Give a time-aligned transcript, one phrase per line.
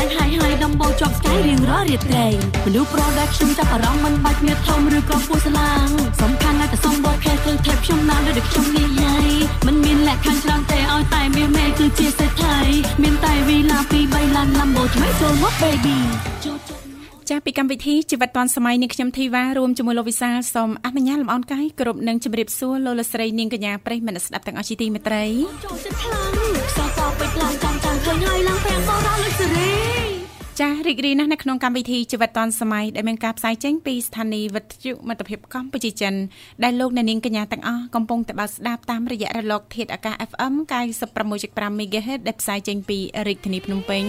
[0.00, 2.26] លែងហាយហាយដំបូងជាប់ស្កាយរៀងរាល់រាត្រី
[2.66, 5.86] មនុស្សប្រដាល់ខ្ញុំចាប់អារម្មណ៍មិនបាច់មានធំឬក៏ពោះស្លាង
[6.22, 9.28] សំខាន់តែសុំបកខេធ្វើថេបខ្ញុំណាដូចខ្ញុំនិយាយ
[9.66, 12.56] មិនមានលក្ខខណ្ឌច្រើនទេឲ្យតែមានមេគឺជាសេដ្ឋី
[13.02, 15.96] មានតែវីឡាពី3ឡាន Lambo ថ្មីចូលមក baby
[16.44, 16.80] ចូលចិត្ត
[17.28, 25.24] ចាស់ពីកម្មវិធីជីវិតឌွန်សម័យនេះខ្ញុំធីវ៉ារួមជាមួយលោកវិសាលសូមអនុញ្ញាតលំអរកាយគ្រប់នឹងជម្រាបសួរលោកលស្រីនាងកញ្ញាប្រិយមិត្តស្ដាប់ទាំងអស់ជាទីមេត្រី
[25.64, 26.32] ចូលចិត្តខ្លាំង
[26.70, 29.89] ខ្សោះកពេចឡើងចាំចាំឃើញហើយឡើងពេលបោះដល់លោកសេរី
[30.60, 36.14] ចាស់រីករាយណាស់នៅក្នុងកម្មវិធីជីវិតឌွန်សម័យដែលមានការផ្សាយចេញពីស្ថានីយ៍វិទ្យុមិត្តភាពកម្ពុជាចិន
[36.64, 40.54] ដែលលោកអ្នកនាងកញ្ញាទាំងអស់កំពុងតែបើកស្ដាប់តាមរយៈរលក ធាតុអាកាស FM
[41.16, 44.04] 96.5 MHz ដែលផ្សាយចេញពីរាជធានីភ្នំពេញ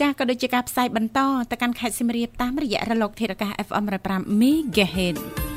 [0.00, 1.20] ចាស់ក៏ដូចជាការផ្សាយបន្ត
[1.50, 5.47] ទៅកាន់ខេត្តសៀមរាបតាមរយៈរលកធាតុអាកាស FM 105 MHz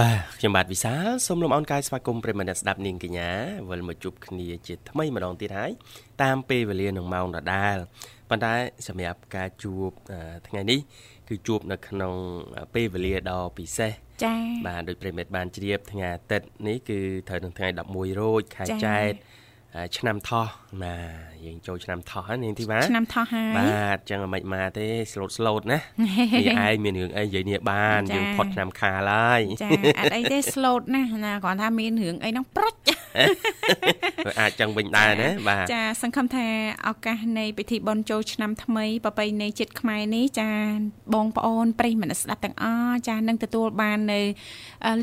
[0.00, 3.30] បាទខ្ញុំបាទវិសាលសូមលំអរកាយស្វាគមន៍ប្រិមត្តអ្នកស្ដាប់នាងកញ្ញា
[3.70, 5.70] វិលមកជួបគ្នាជាថ្មីម្ដងទៀតហើយ
[6.22, 7.76] តាមពេលវេលានឹងម៉ោងដដែល
[8.30, 8.54] ប៉ុន្តែ
[8.88, 9.90] សម្រាប់ការជួប
[10.48, 10.80] ថ្ងៃនេះ
[11.28, 12.14] គឺជួបនៅក្នុង
[12.74, 13.92] ពេលវេលាដ៏ពិសេស
[14.24, 16.98] ចា៎បាទដោយប្រិមិត្តបានជ្រាបថ្ងៃអាទិត្យនេះគឺ
[17.28, 19.10] ត្រូវនឹងថ្ងៃ11រោចខែចែក
[19.96, 20.46] ឆ្នាំថោះ
[20.82, 20.98] បា
[21.31, 32.74] ទ យើងចូលឆ្នាំថោះហើយនាងធីវ៉ាឆ្នាំថោះហើយបាទអញ្ចឹងមិនមកទេ slot slot ណានេះឯងមានរឿងអីនិយាយនេះបានយើងផុតឆ្នាំខាលហើយចាអត់អីទេ slot ណាណាគ្រាន់ថាមានរឿងអីហ្នឹងប្រុច
[34.40, 36.46] អាចចឹងវិញដែរណាបាទចាសង្ឃឹមថា
[36.88, 40.50] ឱកាសនៃពិធីបុណ្យចូលឆ្នាំថ្មីប្រពៃណីជាតិខ្មែរនេះចា
[41.14, 44.20] បងប្អូនប្រិយមិត្តស្ដាប់ទាំងអស់ចានឹងទទួលបាននៅ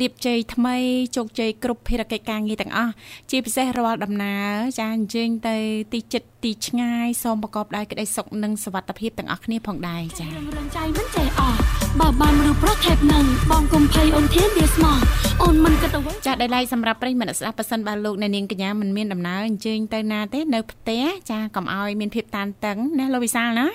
[0.02, 0.76] លៀបជ័យថ្មី
[1.16, 2.94] ជោគជ័យគ្រប់ភារកិច្ចការងារទាំងអស់
[3.32, 5.58] ជាពិសេសរាល់ដំណើរចាអញ្ជើញទៅ
[5.94, 11.60] ទីចិត្តទីឆ្ងាយសូមប្រកបដោយក្តីសុខនិងសុវត្ថិភាពទាំងអស់គ្នាផងដែរចា៎រំចៃមិនចេះអស់
[12.00, 14.98] បើបានមនុស្សប្រុសថែបនឹងបងកុំភ័យអូនធានវាស្មោះ
[15.44, 23.68] អូនមិនគិតអ្វីចា៎ដែលឡៃសម្រាប់ប្រិយមិត្តស្ដាប់ប៉ះសិនបើលោកអ្នកនាងកញ្ញាមិនមានដំណើរអញ្ជើញទៅណាទេនៅផ្ទះចាកុំឲ្យមានភាពតានតឹងណាលោកវិសាលណា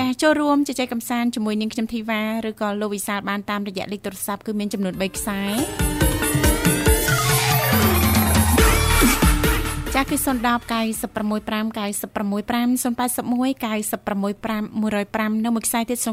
[0.00, 5.95] ចាចូលរួមជជែកកម្សាន្តជាមួយនាងខ្ញុំធីវ៉ាឬក៏លោកវិសាលបានតាមរយៈលេខទូរស័ព្ទគឺមានចំនួន3ខ្សែ
[9.98, 10.28] ចាស់គឺ010 965
[11.44, 12.44] 965 081
[13.64, 16.08] 965 105នៅមួយខ្សែទៀត097 74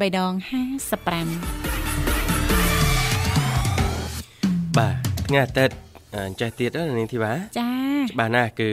[0.00, 0.46] 03ដង55
[4.76, 4.94] បាទ
[5.26, 5.74] ថ្ងៃអាទិត្យ
[6.40, 7.70] ចេះទៀតនាងធីវ៉ាចា
[8.10, 8.70] ច្បាស់ណាស់គឺ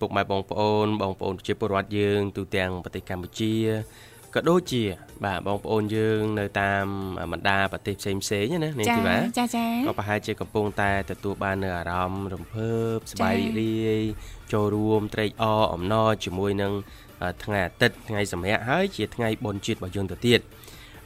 [0.00, 3.52] ពុកម៉ែបងប្អូនបងប្អូនប្រជាពលរដ្ឋយើងទូទាំងប្រទេសកម្ពុជា
[4.34, 4.82] ក៏ដូចជា
[5.24, 6.84] បាទបងប្អូនយើងនៅតាម
[7.32, 14.02] បណ្ដាប្រទេសផ្សេងផ្សេងណានេះទីបាទចាចាក៏ប្រហែលជាកំពុងតែទទួលបាននៅអារម្មណ៍រំភើបសប្បាយរីករាយ
[14.52, 16.72] ចូលរួមត្រេកអរអំណរជាមួយនឹង
[17.44, 20.40] ថ្ងៃអាទិត្យថ្ងៃសម្រាប់ហើយជាថ្ងៃបុណ្យជាតិរបស់យើងទៅទៀត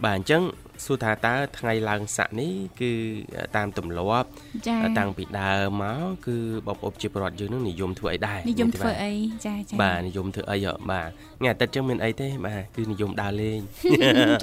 [0.04, 0.42] បាទអញ្ចឹង
[0.84, 2.92] សួរថាតើថ្ងៃឡើងស័កនេះគឺ
[3.56, 4.28] តាមទម្លាប់
[4.98, 9.12] តាំងពីដើមមកគឺបងប្អូនជាប្រវត្តិយើងនឹងនិយមធ្វើអីដែរនិយមធ្វើអី
[9.46, 10.58] ចាចាបាទនិយមធ្វើអី
[10.90, 13.60] បាទថ្ងៃអាទិត្យចឹងមានអីទេបាទគឺនិយមដើរលេង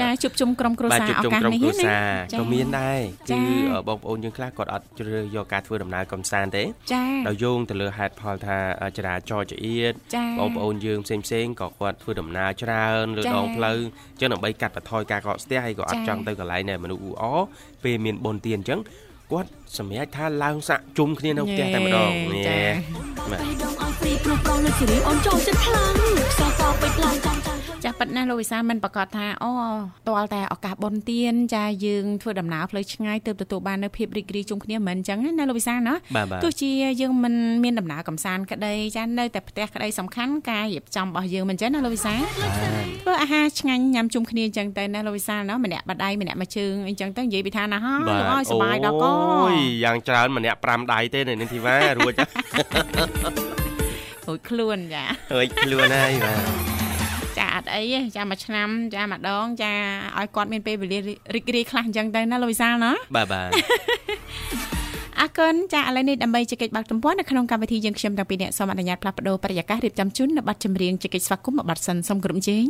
[0.02, 2.02] ចាជួបជុំក្រុមគ្រួសារឱកាសនេះណា
[2.40, 3.00] ក៏មានដែរ
[3.32, 3.40] គឺ
[3.88, 6.64] បងប្អូនយើងខ្លះគាត់អត់ជ្រើសយកការធ្វើដំណើរកំសាន្តទេ
[7.28, 8.58] ដោយយោងទៅលើហេតុផលថា
[8.98, 9.94] ចរាចរណ៍ចៀត
[10.40, 13.80] បងប្អូនយើងផ្សេងផ្សេងក៏គាត់ធ្វើដំណើរច្រើនលើដងផ្លូវ
[14.20, 17.36] ចឹងដើម្បីកាត់បន្ថយការកកស្ទះហើយក៏អត់ចង់ទៅកន្លែងដែលមនុស្សអ៊ូអ
[17.84, 18.80] ពេលមានបុណ្យទានអញ្ចឹង
[19.32, 22.10] គាត់សម្រាប់ថាឡើងសាក់ជុំគ្នានៅផ្ទះតែម្ដង
[22.48, 22.60] ចា
[23.32, 25.94] បាទដងឲ្យព្រីព្រោះប្រងនៅសេរីអូនចូលចិត្តខ្លាំង
[26.32, 27.39] ខ្សែកពេជ្រឡើងចាំចាំ
[27.86, 29.52] ចាប៉ិតណាលោកវិសាមិនប្រកាសថាអូ
[30.08, 35.94] តលតែឱកាសបុណ្យទានចាយើងធ្វើដំណើរផ្លូវឆ្ងាយទើបទទួលបាននៅភាពរីករាយជុំគ្នាមិនអញ្ចឹងណាលោកវិសាណា
[36.44, 36.72] ទោះជា
[37.02, 37.34] យើងមិន
[37.64, 52.20] មានដំណើរកំសាន្តក្តីចានៅតែផ្ទះក្តីសំខាន់ការរៀបចំរបស់យើងមិនអញ្ចឹងណាលោកវិសាធ្វើអាហារឆ្ងាញ់ញ៉ាំជុំគ្នាអញ្ចឹងទៅណាលោកវិសាណាម្នាក់បដៃម្នាក់មួយជើងអញ្ចឹងទៅនិយាយពីថាណាហើយឲ្យសុបាយដល់កអូយយ៉ាងច្រើនម្នាក់5ដៃទេនៅនឹងធីវ៉ារួចអ
[54.28, 55.04] រួចខ្លួនចា
[55.34, 56.34] រួចខ្លួនហើយបា
[56.78, 56.79] ទ
[57.40, 59.72] ចាអត់អីទេចាមួយឆ្នាំចាម្ដងចា
[60.18, 61.00] ឲ្យគាត់មានពេលវេលា
[61.36, 63.50] រីករាយខ្លះអញ្ចឹងទៅណាលោកវិសាលណាបាទបាទ
[65.20, 72.66] អរគុណចាឥឡូវនេះដើម្បីជែកបាក់ទំព័រនៅក្នុងកម្មវិធីយើងខ្ញុំតាំងពីអ្នកសូមអនុញ្ញាតផ្លាស់ប្ដូរបរិយាកាសរៀបចំជូននៅប័ណ្ណចម្រៀងជែកស្វាគមន៍មួយប័ណ្ណសិនសូមក្រុមជេង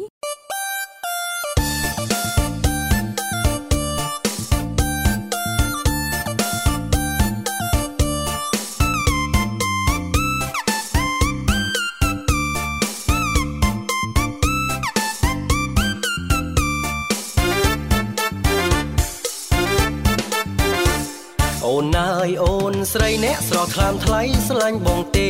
[22.94, 25.30] ស្រីអ្នកស្រស់ថ្លាមថ្លៃស្រឡាញ់បងទេ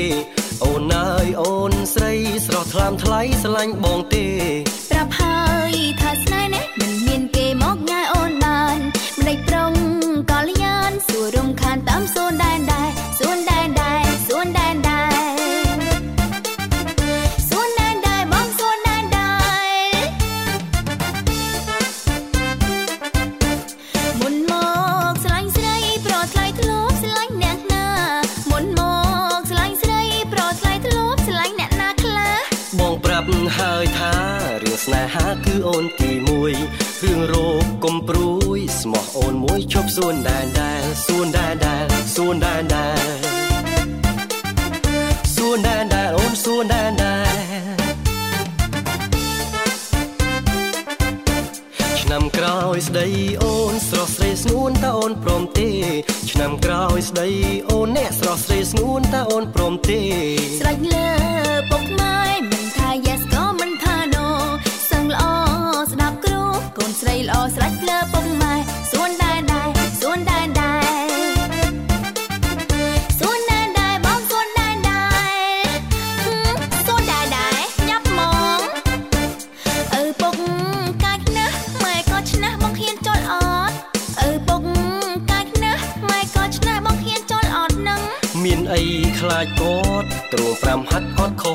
[0.64, 2.14] អូនអើយអូនស្រី
[2.48, 4.28] ស្រស់ថ្លាមថ្លៃស្រឡាញ់បងទេ
[4.90, 5.42] ប្រាប់ហើ
[5.72, 5.74] យ
[35.68, 36.12] អូនទី
[36.58, 41.86] 1រឿងរោគកុំព្រួយស្មោះអូនមួយជប់សួនដែនដែលសួនដែនដែល
[42.16, 43.08] សួនដែនដែល
[45.36, 47.60] សួនដែនដែលអូនសួនដែនដែល
[52.00, 53.08] ឆ្នាំក្រោយស្ដី
[53.44, 55.70] អូនស្រស់ស្រីស្ងួនតើអូនព្រមទេ
[56.32, 57.28] ឆ្នាំក្រោយស្ដី
[57.70, 60.02] អូនអ្នកស្រស់ស្រីស្ងួនតើអូនព្រមទេ
[60.60, 61.39] ស្រេចលើ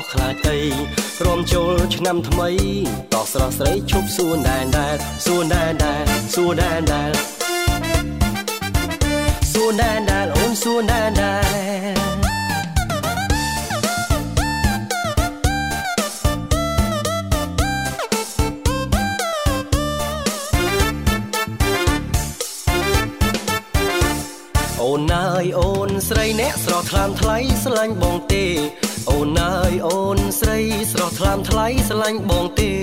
[0.05, 0.59] ខុសខ្លាចអី
[1.19, 2.49] ព្រមចូលឆ្នាំថ្មី
[3.13, 6.01] តោះស្រស់ស្រីឈប់សួនដែនដែរសួនដែនដែរ
[6.33, 7.11] សួនដែនដែរ
[9.53, 12.05] សួនដែនដែរអូនសួនដែនដែរ
[24.81, 28.45] អូនអើយអូនស្រីអ្នកស្រស់ថ្លាមថ្លៃស្រឡាញ់បងទេ
[31.17, 32.74] ថ្លាមថ្លៃស្រឡាញ់បងទេ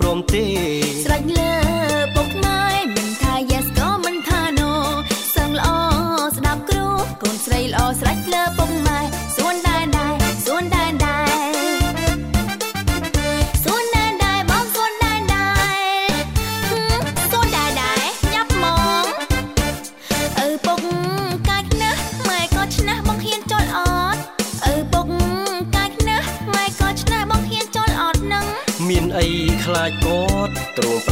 [0.00, 0.46] ព្រមទេ
[1.04, 1.52] ស្រេចលើ
[2.14, 4.70] ពុកម៉ែមិនថា yes ក៏មិនថា no
[5.34, 5.68] សឹងល្អ
[6.36, 6.88] ស្ដាប់គ្រូ
[7.22, 9.00] កូនស្រីល្អស្រេចលើពុកម៉ែ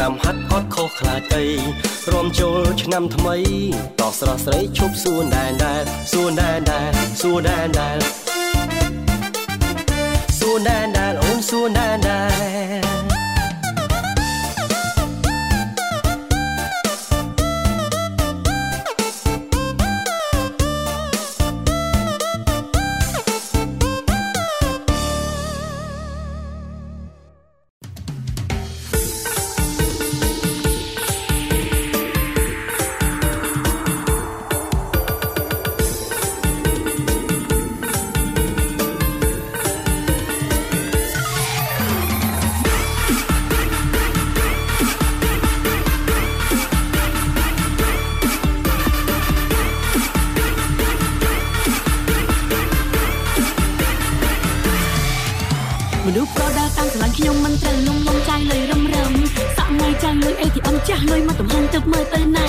[0.03, 1.45] ទ្រង់5ហាត់អត់ខុសខ្លាចអី
[2.13, 3.37] រំចូលឆ្នាំថ្មី
[4.01, 5.83] តោះស្រស់ស្រីឈប់សួនដែនដែរ
[6.13, 6.89] សួនដែនដែរ
[7.21, 7.99] សួនដែនដែរ
[10.39, 12.21] សួនដែនដែរអូនសួនដែនដែ
[12.81, 12.82] រ
[60.89, 62.49] ចាស់លុយមកទំហំទឹកមើលទៅណៃ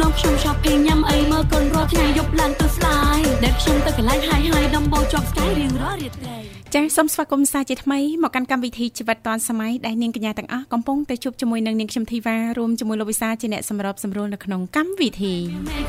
[0.00, 15.34] នំខ្ញុំ shopping ញ៉ាំអីមើលកូនរាល់ថ្ងៃយប់ឡើងទៅស្លាយដែលខ្ញុំទៅកន្លែងហាយហាយដំបូងជាប់ស្កាយរៀងរាល់រាត្រី ចាសសូមស្វាគមន៍សាជាថ្មីមកកាន់កម្មវិធីជីវិតឌွန်សម័យដែលនាងកញ្ញាទាំងអស់កំពុងតែជួបជាមួយនឹងនាងខ្ញុំធីវ៉ារួមជាមួយលោកវិសាជាអ្នកសម្របសម្រួលនៅក្នុងកម្មវិធី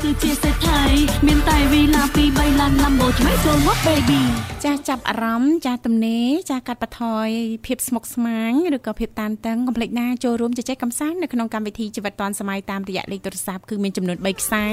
[0.02, 0.82] គឺជាសេដ្ឋី
[1.26, 4.20] មានតែវីឡាពី3ឡាន Lambo ថ្មីចូលមក baby
[4.64, 7.28] ចាសចាប់អារម្មណ៍ចាសទំនេរចាសកាត់បន្ថយ
[7.66, 14.66] ភាពស្មុគស្មាញឬក៏ភាពតានតឹងកុំភ្លេចណាចូលរួមជជែកកម្សាន្តនៅក្នុងកម្មវិធីជីវិតឌွန်សម័យតាមរយៈលេខទូរស័ព្ទគឺមានចំនួន3ខ្សែ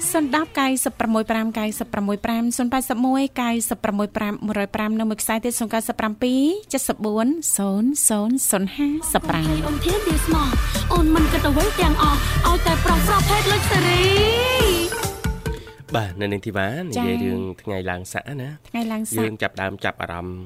[0.00, 5.62] 010 965 965 081 965 105នៅមួយខ្សែទៀត097 74 00055
[9.66, 10.46] អូនធានទីស្មោះ
[10.92, 14.00] អូនមិនគិតអ្វីទាំងអស់ឲ្យតែប្រុសប្រុសភេទលុចសេរី
[15.96, 20.38] បាទនៅនឹងធីវ៉ានិយាយរឿងថ្ងៃឡើងស័កណាថ្ងៃឡើងស័កយើងចាប់ដើមចាប់អារម្មណ៍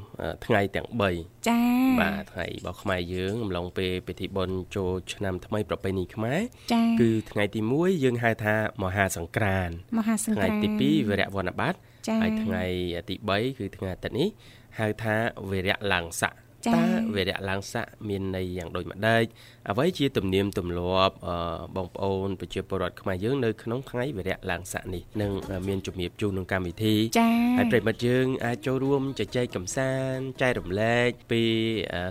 [0.45, 1.61] ថ្ងៃទាំង3ចា
[2.01, 6.41] បាទថ្ងៃរបស់ខ្មែរយើងអំឡុងពេលពិធីបុណ្យចូលឆ្នាំថ្មីប្រពៃណីខ្មែរ
[7.01, 11.81] គឺថ្ងៃទី1យើងហៅថាមហាសង្ក្រានต์មហាសង្ក្រានต์ថ្ងៃទី2វិរៈវ័នបត្តិ
[12.23, 12.65] ហើយថ្ងៃ
[13.09, 14.29] ទី3គឺថ្ងៃអាទិត្យនេះ
[14.79, 15.17] ហៅថា
[15.51, 16.35] វិរៈឡើងស័ក
[16.75, 16.85] តើ
[17.17, 19.25] វរៈឡើងស័កមានន័យយ៉ាងដូចម្ដេច
[19.71, 21.15] អ្វីជាទំនៀមទម្លាប់
[21.77, 25.33] បងប្អូនប្រជាពលរដ្ឋខ្មែរយើងនៅក្នុងថ្ងៃវរៈឡើងស័កនេះនឹង
[25.69, 26.95] មានជំរាបជូនក្នុងកម្មវិធី
[27.57, 31.43] ហើយប្រិមិត្តយើងអាចចូលរួមជជែកកម្សាន្តចែករំលែកពី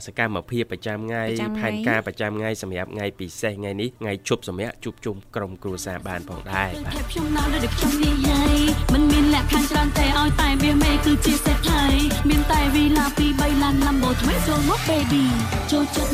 [0.06, 1.24] សកម្មភាពប្រចាំថ្ងៃ
[1.60, 8.56] ផែនការប្រចាំថ្ងៃសម្រាប់ថ្ងៃពិសេសថ្ងៃនេះថ្ងៃជប់សម្រាប់ជួបជុំក្រុមគ្រួសារបានផងដែរបាទខ្ញុំនៅដូចខ្ញុំនិយាយ
[8.94, 11.84] មិនមានលក្ខខណ្ឌច្រើនទេឲ្យតែវាមេគឺជាសេដ្ឋី
[12.30, 15.24] មានតែវីឡាពី3ឡាន Lambo ថ្មីចូលមក baby
[15.72, 16.12] ចូលចិត្ត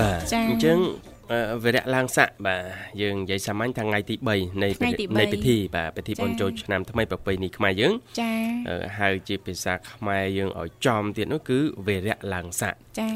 [0.00, 0.20] បាទ
[0.50, 0.78] អញ្ចឹង
[1.64, 2.62] វិរៈឡើងស័កបាទ
[3.02, 4.36] យើងនិយាយសាមញ្ញថ្ងៃទី3នៃ
[5.18, 8.32] នៃពិធីបាទពិធីបុណ្យចូលឆ្នាំថ្មីប្រពៃណីខ្មែរយើងចា
[8.98, 13.08] ហៅជាភាសាខ្មែរយើងឲ្យចំទៀតនោះគឺវិរៈឡើងស័កចា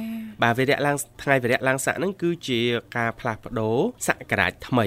[0.42, 2.60] បាទវិរៈឡើងថ្ងៃវិរៈឡើងស័កហ្នឹងគឺជា
[2.96, 4.86] ការផ្លាស់ប្ដូរសក្តារថ្មី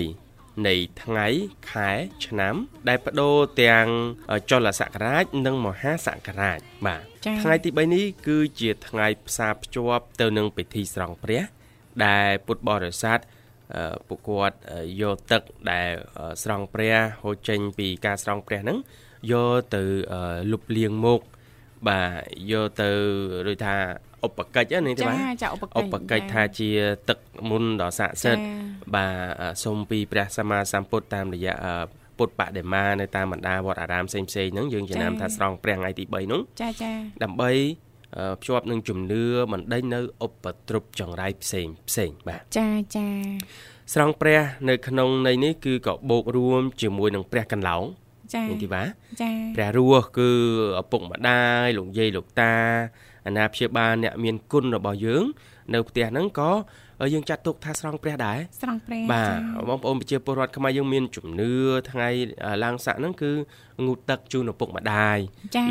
[0.68, 1.28] នៃថ្ងៃ
[1.72, 1.92] ខែ
[2.25, 2.56] ឆ្នាំ
[2.89, 3.88] ដែលបដូរទាំង
[4.50, 7.04] ចលសករាជនិងមហាសករាជបាទ
[7.42, 11.44] ថ្ងៃទី3នេះគឺជាថ្ងៃផ្សារភ្ជាប់ទៅនឹងពិធីស្រង់ព្រះ
[12.06, 13.20] ដែលពុទ្ធបរិស័ទ
[14.08, 14.58] ពួកគាត់
[15.01, 15.89] យកទឹកដែល
[16.44, 18.78] ស្រង់ព្រះហូរចេញពីការស្រង់ព្រះហ្នឹង
[19.32, 19.84] យកទៅ
[20.51, 21.22] លុបលាងមុខ
[21.88, 22.89] បាទយកទៅ
[23.48, 23.75] ដូចថា
[24.28, 26.70] ឧបកិច្ចនេះទេបាទចាឧបកិច្ចឧបកិច្ចថាជា
[27.10, 28.44] ទឹកមុនដ៏ស័ក្តិសិទ្ធិ
[28.96, 31.56] បាទសូមពីព្រះសម្មាសម្ពុទ្ធតាមរយៈ
[32.18, 36.92] ពុទ្ធបដិមានៅតាមបណ្ដាវត្តអារាមផ្សេងផ្សេងហ្នឹងយើងចំណាំថាស្រង់ព្រះថ្ងៃទី3នោះចាចា
[37.24, 37.52] ដើម្បី
[38.42, 43.08] ភ្ជាប់នឹងជំនឿមិនដេញនៅឧបទ្រពចង្រៃផ្សេងផ្សេងបាទចាចា
[43.94, 47.84] ស្រង់ព្រះនៅក្នុងន័យនេះគឺក៏បូករួមជាមួយនឹងព្រះកន្លង
[48.34, 48.84] ចានេះទីបា
[49.22, 50.30] ចាព្រះរស់គឺ
[50.82, 52.54] ឪពុកម្ដាយលោកយាយលោកតា
[53.28, 55.24] អាណាព្យាបាលអ្នកមានគុណរបស់យើង
[55.74, 56.52] នៅផ្ទះហ្នឹងក៏
[57.14, 59.38] យើងចាត់ទុកថាស្រង់ព្រះដែរស្រង់ព្រះបាទ
[59.70, 61.54] បងប្អូនប្រជាពលរដ្ឋខ្មែរយើងមានជំនឿ
[61.92, 62.10] ថ្ងៃ
[62.64, 63.32] ឡើងស័កហ្នឹងគឺ
[63.86, 65.18] ងូតទឹកជូនឪពុកម្ដាយ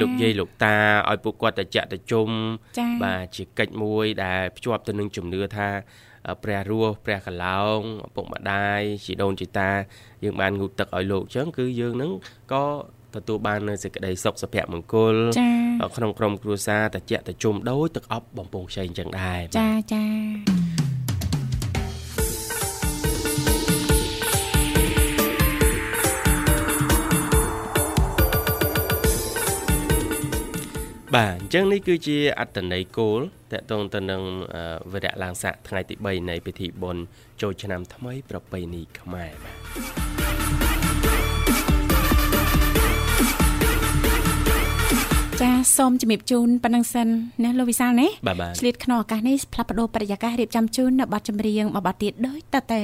[0.01, 0.77] លោកយាយលោកតា
[1.11, 2.29] ឲ្យពួកគាត់ទៅចាក់ទៅជុំ
[3.03, 5.69] បាទជាកិច្ចមួយដែលភ្ជាប់ទៅនឹងជំនឿថា
[6.43, 9.71] ព្រះរស់ព្រះកឡោងឪពុកម្ដាយជីដូនជីតា
[10.25, 12.13] យើងបានងូតទឹកឲ្យលោកអញ្ចឹងគឺយើងនឹង
[12.53, 12.65] ក៏
[13.15, 15.15] ទទួលបាននូវសេចក្តីសុខសុភមង្គល
[15.97, 20.05] ក្នុងក្រុមគ្រួសារតាជាតជុំដោយទឹកអប់បំពង់ខ្ចីអញ្ចឹងដែរចាចា
[31.17, 33.21] បាទអញ្ចឹងនេះគឺជាអត្តន័យគោល
[33.53, 34.23] តកតងទៅនឹង
[34.93, 37.03] វិរៈឡើងស័កថ្ងៃទី3នៃពិធីបុណ្យ
[37.43, 39.53] ចូលឆ្នាំថ្មីប្រពៃណីខ្មែរបា
[40.07, 40.08] ទ
[45.41, 47.09] ចាសូមជំរាបជូនប៉ុណ្ណឹងសិន
[47.45, 48.09] ណាលោកវិសាលណា
[48.59, 52.83] ឆ្លៀតក្នុងឱកាសនេះផ្លាស់ប្ដូរបរិយាកាសរៀបចំជូននៅប័ណ្ណចម្រៀងមួយប័ណ្ណទៀតដូចតទៅ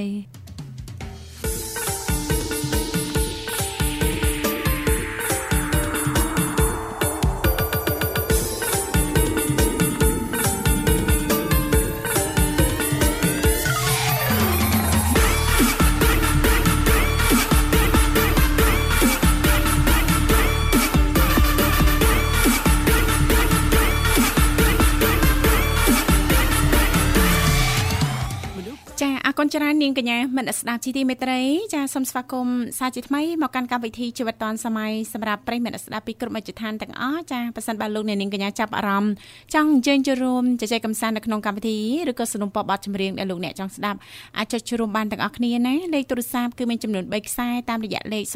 [29.39, 31.41] គុណច្រើននាងកញ្ញាមិត្តស្ដាប់ជីទីមេត្រី
[31.75, 39.13] ចាសូមស្វាគមន៍សាជាថ្មីមកកាន់កម្មវិធីជីវិតឌွန်សម័យសម្រាប់ប្រិយមិត្តស្ដាប់ពីគ្រប់មជ្ឈដ្ឋានទាំងអស់ចាប៉ះសិនបាទលោកអ្នកនាងកញ្ញាចាប់អារម្មណ៍
[39.55, 41.79] ចង់អញ្ជើញចូលរួមជជែកកម្សាន្តនៅក្នុងកម្មវិធី
[42.11, 43.99] ឬក៏សនុំពបបទចម្រៀងដែលលោកអ្នកចង់ស្ដាប់
[44.39, 48.35] អាចចុចចូលរួមបានទាំងអស់គ្នាណាលេខទូរស័ព្ទគឺមានចំនួន3ខ្សែតាមរយៈលេខ0965965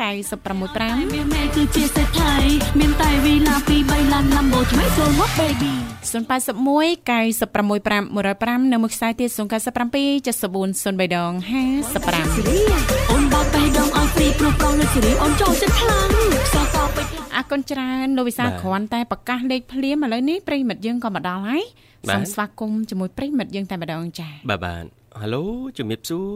[0.00, 2.34] 965មានតែគឺជាសេដ្ឋី
[2.78, 16.08] មានតែវីឡាពី3ឡានឡាំបូថ្មីចូលមក baby 081 965 105នៅមួយខ្សែទៀត097 74 03ដង55អូនបើបេះដូងឲ្យព្រីព្រោះប្រងលើសេរីអូនចូលចិត្តខ្លាំង
[16.46, 16.66] ខ្សែត
[16.96, 21.64] ពេជ្រអរគុណច្រើនលោកវិសាគ្រាន់តែប្រកាសលេខភ្លាមឥឡូវនេះប្រិមិត្តយើងក៏មកដល់ហើយ
[22.12, 24.84] សូមស្វាគមន៍ជាមួយប្រិមិត្តយើងតែម្ដងចា៎បាទបាទ
[25.20, 25.44] ហៅឡូ
[25.78, 26.32] ជំរាបសួរ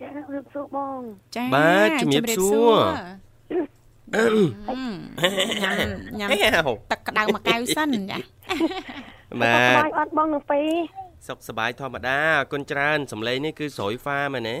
[0.00, 1.00] ចាជំរាបសួរបង
[1.36, 2.74] ចាបាទជំរាបសួរ
[6.18, 6.28] ញ៉ាំ
[6.92, 8.18] ទឹកក្តៅមួយកែវសិនចា
[9.40, 10.68] បាទបាយអត់បងនឹងពេល
[11.28, 14.58] សុខសប្បាយធម្មតាអរគុណច្រើនសំឡេងនេះគឺស្រួយហ្វាមែនទេ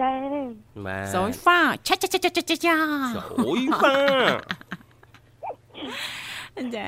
[0.00, 0.12] ចា
[0.86, 2.76] បាទស្រួយហ្វាឆាឆាឆាឆាឆាចា
[3.14, 3.96] ស្រួយហ្វា
[6.76, 6.86] ចា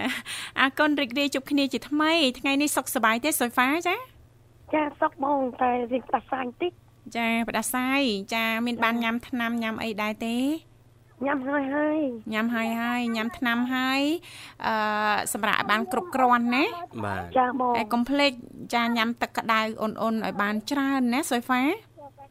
[0.61, 3.97] អរគុណរីករាយជួបគ្នាជាថ្មីថ្ងៃនេះសុខសប្បាយទេស្រួយហ្វាចា
[4.75, 6.73] ចាសុខបងតែរៀងផ្ដាសាយបន្តិច
[7.17, 8.01] ចាផ្ដាសាយ
[8.35, 10.37] ចាមានបានញ៉ាំថ្នាំញ៉ាំអីដែរទេ
[11.27, 11.99] ញ៉ាំហើយហើយ
[12.33, 14.01] ញ៉ាំហើយហើយញ៉ាំថ្នាំហើយ
[14.67, 14.75] អឺ
[15.33, 16.65] សម្រាប់ឲ្យបានគ្រប់គ្រាន់ណា
[17.05, 18.31] បាទចាបងហើយកុំភ្លេច
[18.75, 21.63] ចាញ៉ាំទឹកក្តៅអ៊ុនអ៊ុនឲ្យបានច្រើនណាសុយហ្វា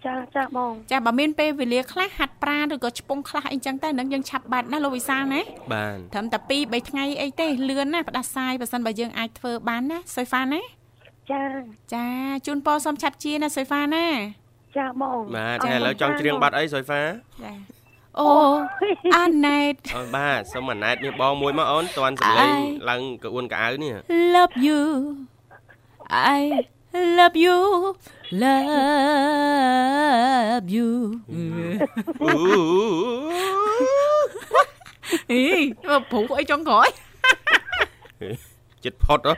[0.06, 5.42] ចាចាបងចាបើមានពេលវេលាខ្លះហាត់ប្រាណឬក៏ឆ្ពង់ខ្លះអីចឹងទៅនឹងយើងឆាប់បាត់ណាលោកវិសាលណា
[5.74, 10.62] បាទត្រឹមតែ2 3ថ្ងៃអីទេលឿនណាផ្ដាសាយបើសិនបើយើងអាចធ្វើបានណាសុយហ្វាណា
[11.32, 11.44] ចា
[11.94, 12.08] ចា
[12.46, 14.06] ជូនពរសុំឆាប់ជាណាសុយហ្វាណា
[14.78, 17.02] ចាបងបាទចាឥឡូវចង់ច្រៀងបាត់អីសុយហ្វា
[17.44, 17.54] ចា
[18.20, 18.30] អូ
[19.16, 22.52] អាណែតអូបាទសុំអាណែតមានបងមួយមកអូនតាន់សម្លេង
[22.90, 23.94] ឡើងកអួនកៅអៅនេះ
[24.36, 24.82] Love you
[26.36, 26.40] I
[27.18, 27.58] love you
[29.84, 30.90] love you
[35.32, 35.44] អី
[36.12, 36.88] ព្រោះអីចុងក្រោយ
[38.86, 39.34] ចិត្តផុតហ៎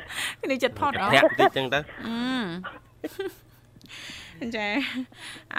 [0.52, 1.80] នេះចិត្តផុតហ៎ប្រាក់តិចចឹងទៅ
[4.58, 4.70] ចា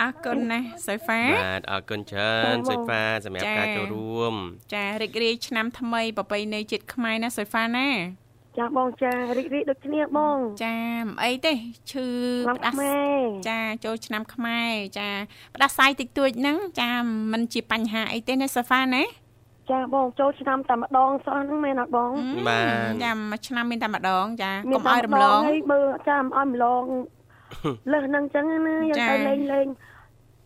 [0.01, 4.35] អរគុណណាស់សុយហ្វាបាទអរគុណច្រើនសុយហ្វាសម្រាប់ការចូលរួម
[4.75, 7.89] ចារីករាយឆ្នាំថ្មីប្រពៃណីជាតិខ្មែរណាសុយហ្វាណា
[8.59, 11.53] ចាបងចារីករាយដូចគ្នាបង ចាមិនអីទេ
[11.91, 12.07] ឈឺ
[12.47, 15.09] ផ្ដាសាយចាចូលឆ្នាំខ្មែរចា
[15.55, 16.91] ផ្ដាសាយតិចតួចហ្នឹងចា
[17.33, 19.05] มันជាបញ្ហាអីទេណាសុយហ្វាណា
[19.71, 22.11] ចាបងចូលឆ្នាំតែម្ដងសោះហ្នឹងមែនអត់បង
[22.49, 26.85] បាទចាមួយឆ្នាំមានតែម្ដងចាកុំឲ្យរំលងហើយមើលចាមិនឲ្យរំលង
[27.93, 29.67] លើសហ្នឹងអញ្ចឹងណាយើងទៅលេងលេង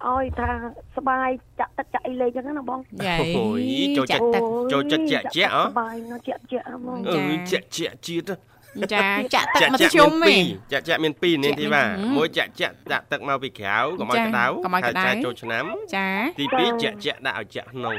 [0.06, 0.50] ឲ្យថា
[0.96, 3.62] សបាយចាក់ទឹកចាក់អីលេងអញ្ចឹងណាបងយ៉ាអូយ
[3.96, 8.34] ចូលចិត្តទឹកចូលចិត្តជាក់ជាក់អសបាយណាជាក់ជាក់ហ្មងអឺជាក់ជាក់ជាតិ
[8.94, 11.84] ចាចាក់ទឹកមធ្យមឯងចាក់ចាក់មាន2នាងធីវ៉ា
[12.16, 14.44] មួយចាក់ចាក់ដាក់ទឹកមកពីក្រៅកុំឲ្យក្តៅ
[14.84, 17.96] ហើយចាចូលឆ្នាំចាទី2ចាក់ចាក់ដាក់ឲ្យចាក់ក្នុង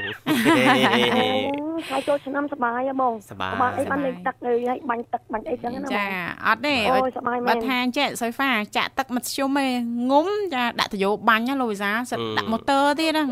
[1.90, 6.04] ហើយចូលឆ្នាំសបាយហ៎បងសបាយអីបានលេងទឹកហើយបាញ់ទឹកបាញ់អីចឹងណាចា
[6.46, 13.22] អត់ទេអូយសបាយមែនបើថាចេះសុយហ្វាចាក់ទឹកមធ្យមឯងងុំចាដាក់តយោបាញ់ណាលោកវិសាសិតដាក់ម៉ូទ័រទៀតណា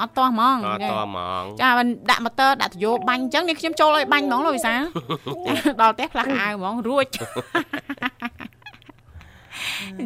[0.00, 1.68] អត់តោះហ្មងអត់តោះហ្មងចា
[2.10, 4.74] ដាក់ម៉ូទ័រដាក់តយោបាញ់អញ្ចឹងនេះខ្ញុំចូលឲ្យបាញ់ហ្មងលោកវិសា
[5.80, 7.06] ដល់ផ្ទះផ្លាស់អាវហ្មងរួច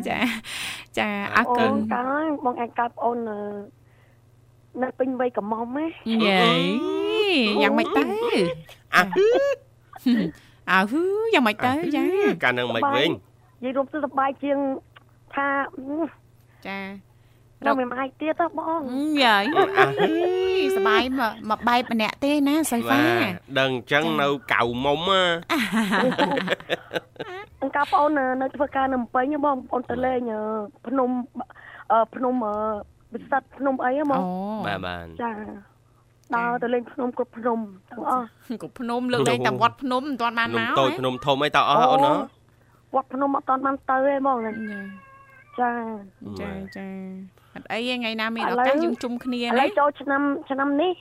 [0.09, 0.19] ចា
[0.99, 2.07] ចាអរគុណតើ
[2.45, 3.19] បងអាចកើតប្អូន
[4.83, 5.87] នៅពេញវ័យកំមុំណា
[6.27, 6.51] យេ
[7.63, 8.03] យ៉ាងម៉េចទៅ
[8.97, 9.03] អើ
[10.71, 12.05] អើហឺយ៉ាងម៉េចទៅចា
[12.45, 14.59] កាលនឹងមិនវិញនិយាយរួមទៅសប្បាយជាង
[15.35, 15.49] ថា
[16.67, 16.79] ចា
[17.67, 18.81] រកមិនអាចទៀតហ៎បង
[19.25, 19.45] យាយ
[20.77, 21.03] សបាយ
[21.51, 23.03] មកបែបម្នាក់ទេណាសៃហ្វា
[23.61, 25.01] ដឹងអញ្ចឹងនៅកៅមុំ
[27.63, 28.07] អង្ការបង
[28.41, 30.21] នៅធ្វើការនៅភ្នំពេញបងបងទៅលេង
[30.87, 31.11] ភ្នំ
[32.15, 32.35] ភ្នំ
[33.13, 34.21] វិសិទ្ធភ្នំអីហ្មង
[34.67, 35.33] បាទបាទចា
[36.37, 37.59] ដើរទៅលេងភ្នំគ្រប់ភ្នំ
[37.91, 38.27] ទាំងអស់
[38.63, 42.13] គ្រប់ភ្នំលើកលែងតែវត្តភ្នំមិនទាន់បានមកតូចភ្នំធំអីតើអស់អូនណា
[42.95, 44.39] វត្តភ្នំអត់ទាន់បានទៅទេហ្មង
[45.61, 45.71] ចា
[46.41, 46.87] ចាចា
[47.55, 50.95] អត់អីថ្ងៃណាមានឱកាសយើងជុំគ្នាណាឥឡូវចូលឆ្នាំឆ្នាំនេះ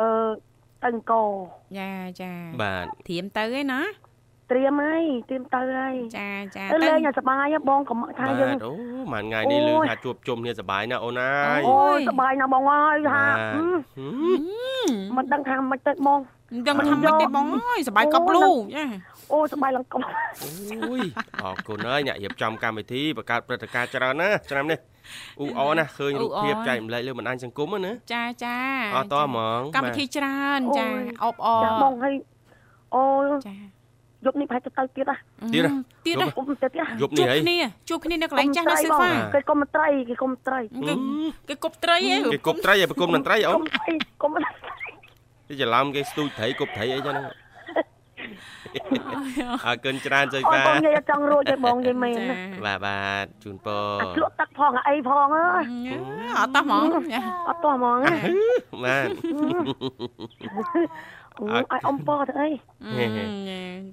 [0.00, 0.08] អឺ
[0.82, 1.28] ទៅអង្គរ
[1.78, 1.90] ចា
[2.20, 3.80] ចាបាទធៀមទៅឯណា
[4.50, 8.72] ត្រៀមហើយត្រៀមទៅហើយចាចាទៅលេងឲ្យសប្បាយបងកុំថាយើងអូ
[9.12, 13.24] មួយថ្ងៃនេះលឺថាជួបជុំគ្នាសប្បាយណាអូនអើយអូយសប្បាយណាស់បងអើយថា
[15.16, 16.18] មិនដឹងថាមិនទៅបង
[16.52, 18.42] មិនដឹងថាមិនទេបងអើយសប្បាយកប់លូ
[18.76, 18.84] ចា
[19.32, 20.02] អូសប្បាយឡើងកប់
[20.84, 21.00] អូយ
[21.42, 24.78] អរគុណហើយអ្នករៀបចំកម្មវិធីបង្កើតព្រឹត្តិការណ៍ច្រើនណាឆ្នាំនេះ
[25.40, 28.56] អ៊ូអណាឃើញរូបភាពចែកម្លែកលើបណ្ដាញសង្គមណាចាចា
[28.96, 30.86] អត់តហ្មងកម្មវិធីច្រើនចា
[31.24, 32.14] អបអរចាបងឲ្យ
[32.94, 33.02] អូ
[33.46, 33.56] ចា
[34.26, 35.16] យប់នេះប្រហែលទៅទៅទៀតហ៎
[35.54, 35.62] ទៀត
[36.06, 36.26] ទៀតហ៎
[36.62, 37.38] ទៀតយប់នេះហី
[37.88, 40.60] ជួបគ្នានៅកន្លែងចាស់ណាស៊ីហ្វាគេគុំត្រីគេគុំត្រី
[41.48, 43.62] គេគប់ត្រីហ៎គេគប់ត្រីឲ្យប្រគុំនឹងត្រីអូន
[44.22, 44.30] គុំ
[45.48, 47.34] គេច្រឡំគេស្ទូចត្រីគប់ត្រីអីចឹងហ្នឹង
[49.66, 52.18] អរគុណច្រើនចុយបាបងនិយាយចង់រួចទេបងនិយាយមែន
[52.66, 53.82] បាទបាទជូនពរ
[54.22, 55.64] លក់ទឹកផងអីផងអើយ
[56.38, 56.84] អត់តោះហ្មង
[57.48, 57.98] អត់តោះហ្មង
[58.84, 59.08] បាទ
[61.46, 62.48] ឲ្យអ៊ំប៉ទៅអី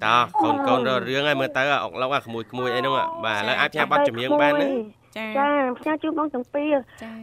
[0.04, 2.92] តោះកូនកូនរករឿងឲ្យមើលទៅអុកឡុកអាក្មួយក្មួយអីហ្នឹង
[3.24, 4.68] បាទឥឡូវអាចផ្សាយប័ណ្ណចម្រៀងបានណា
[5.16, 6.74] ចាចាផ្សាយជូនបងទាំងពីរ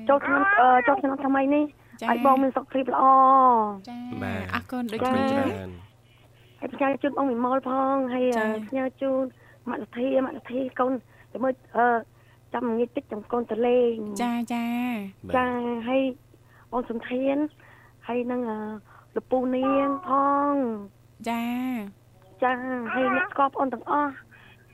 [0.09, 0.41] ចូលឆ្នាំ
[0.87, 1.65] ចូលឆ្នាំថ្មីនេះ
[2.09, 3.03] ឲ្យបងមានសុខភាពល្អ
[3.89, 5.23] ចាបាទអរគុណដូចគ្នា
[6.63, 8.25] ហើយផ្សាយជូនបងវិមលផងហើយ
[8.67, 9.23] ផ្សាយជូន
[9.69, 10.93] មកលធាមកលធាកូន
[11.33, 11.85] ទៅមើលអឺ
[12.53, 14.67] ចាំងាយតិចចាំកូនទៅលេងចាចា
[15.35, 15.47] ចា
[15.87, 16.01] ហើយ
[16.71, 17.35] បងសំធាន
[18.07, 18.41] ហើយនឹង
[19.15, 20.09] លពូនាងផ
[20.51, 20.53] ង
[21.29, 21.45] ចា
[22.43, 22.51] ចា
[22.93, 24.11] ហើយអ្នកស្គាល់បងទាំងអស់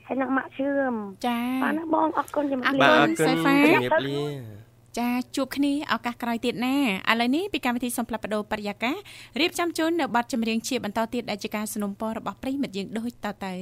[0.06, 0.92] ហើយនឹងម៉ាក់ឈឿម
[1.26, 4.59] ចាបាទបងអរគុណជំរាបលាបាទអរគុណជំរាបលា
[4.97, 6.75] ចាជួបគ្នាឱកាសក្រោយទៀតណា
[7.11, 8.91] ឥឡូវនេះពីកម្មវិធីសំផ្លាប់បដោបរិយាកា
[9.39, 13.53] រៀបចំជូននៅប័ណ្ណចម្រៀងជាបន្តទៀតដែលជាការสนับสนุนរបស់ប្រិមិត្តយើងដូចតទៅ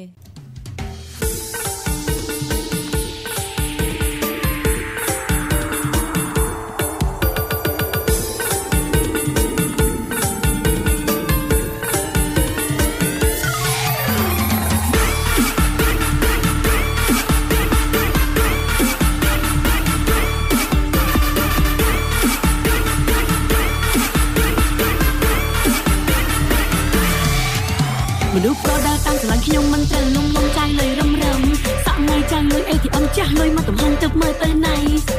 [34.09, 34.77] ទឹកមើលទៅណៃ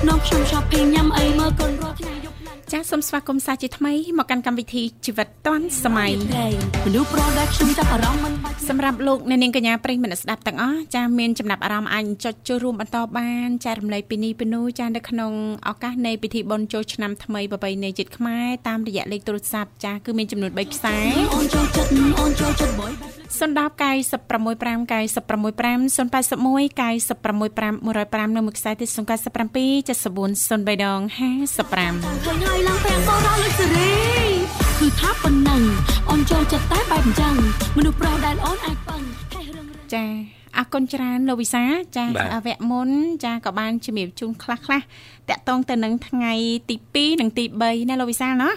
[0.07, 6.11] នំខ្ញុំ shopping ញ៉ាំអីមើលកូនរាល់ថ្ងៃយប់ឡើងចាសសូមស្វាគមន៍សាជាថ្មីមកកាន់កម្មវិធីជីវិតឌွန်សម័យ
[6.85, 15.33] មនុស្សប្រុសដែលខ្ញុំចាប់អារម្មណ៍មិនបាច់សម្រាប់លោកអ្នកនាងកញ្ញាប្រិយមិត្តស្ដាប់ទាំងអស់ចាសមានចំណាប់អារម្មណ៍អាចចុចចូលរួមបន្តបានចែករំលែកពីនេះពីនោះចាសនៅក្នុង
[15.67, 20.95] ឱកាសនៃពិធីបុណ្យចូលឆ្នាំថ្មីប្របីនៃជាតិខ្មែរតាមរយៈលេខទូរស័ព្ទចាសគឺមានចំនួន3ខ្សែ
[21.33, 23.37] អូនចូលចិត្តអូនចូលចិត្ត boy 010965965
[28.29, 33.93] 081965105និងមួយខ្សែទៀត0977403ដង55ឃើញហើយឡើងប្រាំងកោរោលសេរី
[34.79, 35.61] គឺថាប៉ុណ្ណឹង
[36.09, 37.35] អូនចូលចិត្តតែបែបអញ្ចឹង
[37.77, 39.01] មនុស្សប្រុសដែលអូនអាចពឹង
[39.93, 41.63] ចា អរគុណច្រើនលោកវិសា
[41.97, 42.05] ចា
[42.45, 42.89] វគ្គមុន
[43.25, 44.81] ចាក៏បានជំរាបជូនខ្លះខ្លះ
[45.29, 46.33] តកតងទៅនឹងថ្ងៃ
[46.69, 48.49] ទី2និងទី3ណាលោកវិសាលណា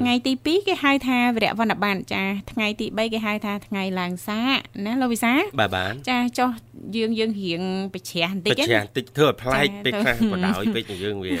[0.00, 4.40] ថ្ងៃទី2គេហៅថាវរៈវណ្ណប័ណ្ណចាថ្ងៃទី3គេហៅថាថ្ងៃឡើងសា
[4.84, 6.50] ណាលោកវិសាបាទបាទចាចុះ
[6.96, 7.62] យើងយើងរៀង
[7.94, 11.34] បច្រាស់បន្តិចបច្រាស់បន្តិចធ្វើឲ្យប្លែកពេកខ្លះបដ ாய் ពេកយើងវា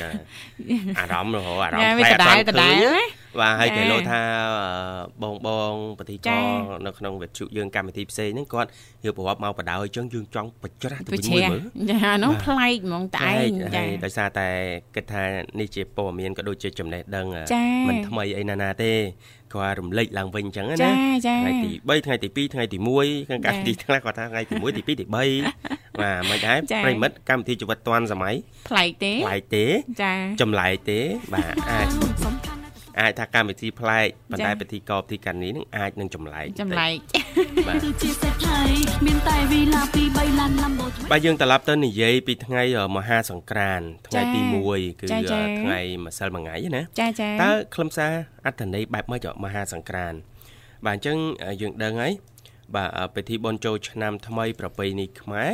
[0.98, 4.20] អារម្មណ៍រហូតអារម្មណ៍ប្លែកដដែលដដែល បាទហើយគេលោថា
[5.22, 6.28] បងបងបតិច
[6.86, 8.70] នៅក្នុងវិទ្យុយើងកម្មវិធីផ្សេងហ្នឹងគាត់
[9.04, 14.48] រៀបរាប់មកបដ ாய் អញ្ចឹងយើងចង់បច្រាស់ទៅវិញមួយមើលចានោះប្លែកហ្មងតែឯងចាដោយសារតែ
[14.94, 15.22] គិតថា
[15.60, 17.26] នេះជាព័ត៌មានក៏ដូចជាចំណេះដឹង
[17.88, 18.92] មិនថ្មីអីណាណាទេ
[19.54, 28.34] គាត់រំលេចឡើងវិញអញ្ចឹងណាថ្ងៃទី3ថ្ងៃទី2ថ្ងៃទី1ខាងកម្មវិធីខ្លះគាត់ថាថ្ងៃទី1ទី2ទី3បាទមិនដែរប្រិមិត្តកម្មវិធីជីវិតឌွန်សម័យ
[28.68, 29.64] ប្លែកទេប្លែកទេ
[30.02, 31.00] ចាចម្លែកទេ
[31.34, 32.53] បាទអាច
[33.00, 36.96] អាចថាកម្មវិធីប្លែកប៉ុន្តែពិធីកោពិធីកានីនឹងអាចនឹងចម្លែកចម្លែក
[37.68, 38.60] បាទជាសេដ្ឋី
[39.06, 42.62] មានតែវីឡាពី3ឡានឡាំបូបាទយើងត្រឡប់ទៅនិយាយពីថ្ងៃ
[42.96, 45.06] មហាសង្ក្រាន្តថ្ងៃទី1គឺ
[45.60, 48.12] ថ្ងៃម្សិលមួយថ្ងៃណាចាចាតើខ្លឹមសារ
[48.46, 50.18] អត្ថន័យបែបម៉េចមហាសង្ក្រាន្ត
[50.86, 51.16] បាទអញ្ចឹង
[51.60, 52.12] យើងដឹងហើយ
[52.74, 55.50] បាទពិធីបុណ្យចូលឆ្នាំថ្មីប្រពៃណីខ្មែរ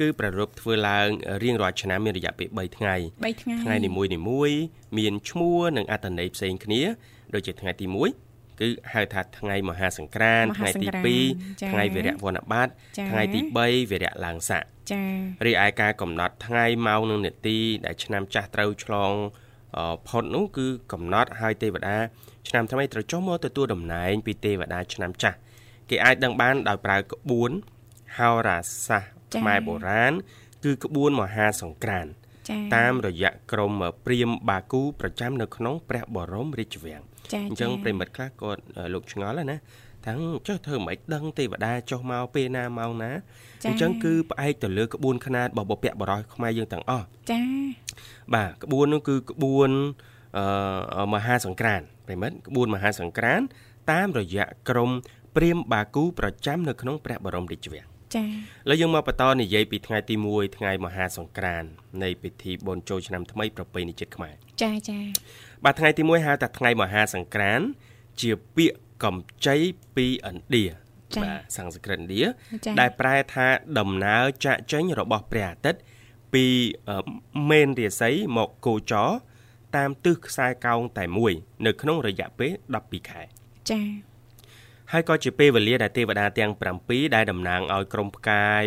[0.00, 1.08] គឺប្រារព្ធធ្វើឡើង
[1.42, 4.50] រៀងរាល់ឆ្នាំមានរយៈពេល3ថ្ងៃ3ថ្ងៃថ្ងៃនីមួយនីមួយ
[4.98, 6.82] មានឈ្មោះនិងអត្ថន័យផ្សេងគ្នា
[7.34, 7.86] ដូចជាថ្ងៃទី
[8.24, 10.88] 1គឺហៅថាថ្ងៃមហាសង្ក្រាន្តថ្ងៃទី
[11.28, 12.72] 2ថ្ងៃវិរៈវណ្ណបត្តិ
[13.10, 19.12] ថ្ងៃទី3វិរៈឡើងស័កចា៎រីឯការកំណត់ថ្ងៃម៉ោងនិងនាទីដែលឆ្នាំចាស់ត្រូវឆ្លង
[20.08, 21.96] ផុតនោះគឺកំណត់ឲ្យទេវតា
[22.48, 25.36] ឆ្នាំថ្មីត្រូវចុះមកទទួលតំណែងពីទេវតាឆ្នាំចាស់
[25.90, 27.50] គេអាចដឹងបានដោយប្រើក្បួន
[28.16, 30.12] ហោរាសាស្ត្រ ខ្មែរបុរាណ
[30.64, 32.10] គឺក្បួនមហាសង្ក្រាន្ត
[32.76, 33.72] តាមរយៈក្រម
[34.06, 37.02] ព្រាមបាគូប្រចាំនៅក្នុងព្រះបរមរាជវាំង
[37.48, 38.62] អញ្ចឹងប្រិមិត្តខ្លះគាត់
[38.94, 39.56] លោកឆ្ងល់ណា
[40.06, 43.10] ទាំងចុះធ្វើមិនដឹងទេវតាចុះមកពេលណាម៉ោងណា
[43.68, 47.42] អញ្ចឹងគឺផ្អែកទៅលើក្បួនខ្នាតរបស់បុព្វបុរសខ្មែរយើងទាំងអស់ចា
[48.34, 49.70] បាទក្បួននោះគឺក្បួន
[50.36, 53.44] អឺមហាសង្ក្រាន្តប្រិមិត្តក្បួនមហាសង្ក្រាន្ត
[53.92, 54.90] តាមរយៈក្រម
[55.36, 61.68] ព្រាមបាគូប្រចាំនៅក្នុងព្រះបរមរាជវាំង ចា៎ឥឡូវយើងមកបន្តនិយាយពីថ្ងៃទី1ថ្ងៃមហាសង្ក្រាន្ត
[62.02, 65.04] នៃពិធីបុណ្យចូលឆ្នាំថ្មីប្រពៃណីជាតិខ្មែរចា៎ចា៎
[65.64, 67.66] បាទថ្ងៃទី1ហៅថាថ្ងៃមហាសង្ក្រាន្ត
[68.20, 69.56] ជាពាក្យកម្ចី
[69.96, 70.64] ពីឥណ្ឌា
[71.22, 72.24] បាទសំស្ក្រឹតឥណ្ឌា
[72.80, 73.46] ដែលប្រែថា
[73.78, 75.80] ដំណើរចាក់ចេញរបស់ព្រះអាទិត្យ
[76.34, 76.46] ពី
[77.50, 79.10] មេនរាសីមកគោចរ
[79.76, 81.32] តាមទិសខ្សែកោងតែមួយ
[81.66, 83.22] នៅក្នុងរយៈពេល12ខែ
[83.70, 84.15] ចា៎
[84.92, 88.64] ហើយក៏ជាពេលវេលាដែលទេវតាទាំង7ដែលតំណាងឲ្យក្រុមផ្កាយ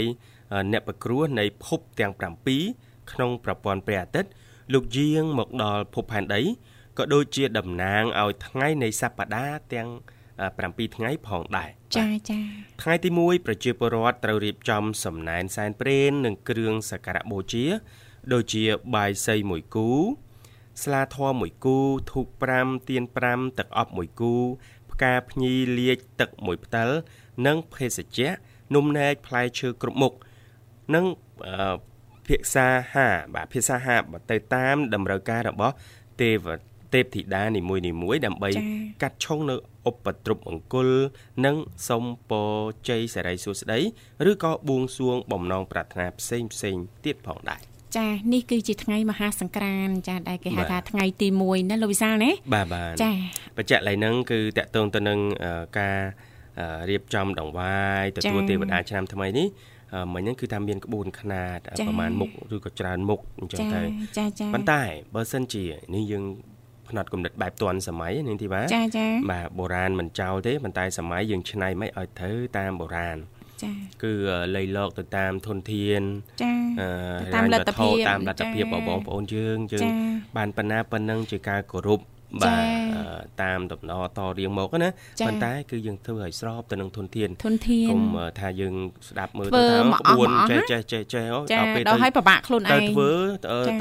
[0.72, 4.30] អ្នកប្រគ្រោះនៃភពទាំង7ក្នុងប្រព័ន្ធព្រះអាទិត្យ
[4.74, 6.42] លោកយាងមកដល់ភពផែនដី
[6.98, 9.90] ក៏ដូចជាតំណាងឲ្យថ្ងៃនៃសប្តាហ៍ទាំង
[10.48, 12.40] 7ថ្ងៃផងដែរចាចា
[12.82, 17.66] ថ្ងៃទី1ប្រជាពលរដ្ឋត្រូវរៀបចំសំណែនសែនព្រេននិងគ្រឿងសក្ការៈបូជា
[18.34, 18.64] ដូចជា
[18.96, 19.90] បាយសីមួយគូ
[20.84, 21.78] ស្លាធម៌មួយគូ
[22.12, 22.28] ធូប
[22.60, 24.34] 5ទៀន5ទឹកអប់មួយគូ
[25.00, 26.90] ផ្កាភ្ញីលាជទឹកមួយផ្តិល
[27.48, 28.30] និងភេសជ្ជៈ
[28.76, 30.14] នំនែកផ្លែឈើគ្រប់មុខ
[30.96, 31.06] និង
[32.28, 35.74] ភាសាហាបាទភាសាហាបើទៅតាមតម្រូវការរបស់
[36.22, 36.48] ទេវ
[36.94, 38.50] ទេពធីតានីមួយនីមួយដើម្បី
[39.02, 39.56] កាត់ឆុងនៅ
[39.90, 40.90] ឧបទ្រពអង្គុល
[41.46, 41.56] និង
[41.90, 42.52] សុំពរ
[42.90, 43.80] ជ័យសិរីសួស្តី
[44.30, 53.12] ឬក៏បួងសួងបំណងប្រាថ្នាផ្សេងផ្សេងទៀតផងដែរ ចានេះគឺជាថ្ងៃមហាសង្ក្រាន្តចាដែលគេហៅថាថ្ងៃទី1ណាលោកវិសាលណាបាទបាទចា
[53.58, 55.20] បច្ចៈឡៃហ្នឹងគឺតកតងទៅនឹង
[55.80, 56.00] ការ
[56.90, 59.48] រៀបចំដង្វាយទទួលទេវតាឆ្នាំថ្មីនេះ
[60.14, 63.82] មិញហ្នឹងគឺថាមានក្បួនខ្នាតប្រហែលមុខឬក៏ច្រើនមុខអញ្ចឹងទៅ
[64.18, 64.82] ចាចាប៉ុន្តែ
[65.16, 66.24] បើសិនជានេះយើង
[66.90, 73.18] ផ្នែកគំនិតបែបទាន់សម័យនាងធីបាចាចាបាទបុរាណមិនចោលទេប៉ុន្តែសម័យយើងឆ្នៃមិនឲ្យត្រូវតាមបុរាណ
[73.64, 73.72] ចា
[74.04, 74.14] គឺ
[74.56, 76.02] លៃលកទៅតាមធនធាន
[76.42, 76.54] ចា
[77.36, 79.88] តាមលទ្ធភាពតាមលទ្ធភាពរបស់បងប្អូនយើងយើង
[80.38, 82.02] បានប៉ុណ្ណាប៉ុណ្ណឹងជាការគោរព
[82.42, 82.64] បាទ
[83.44, 84.90] តាមដំណតរៀងមកណា
[85.26, 88.04] ប៉ុន្តែគឺយើងធ្វើឲ្យស្របទៅនឹងធនធានធនធានកុំ
[88.40, 88.76] ថាយើង
[89.10, 93.12] ស្ដាប់មើលទៅថាក្បួនចេះចេះចេះចេះដល់ពេលទៅដល់ឲ្យពិបាកខ្លួនឯងទៅធ្វើ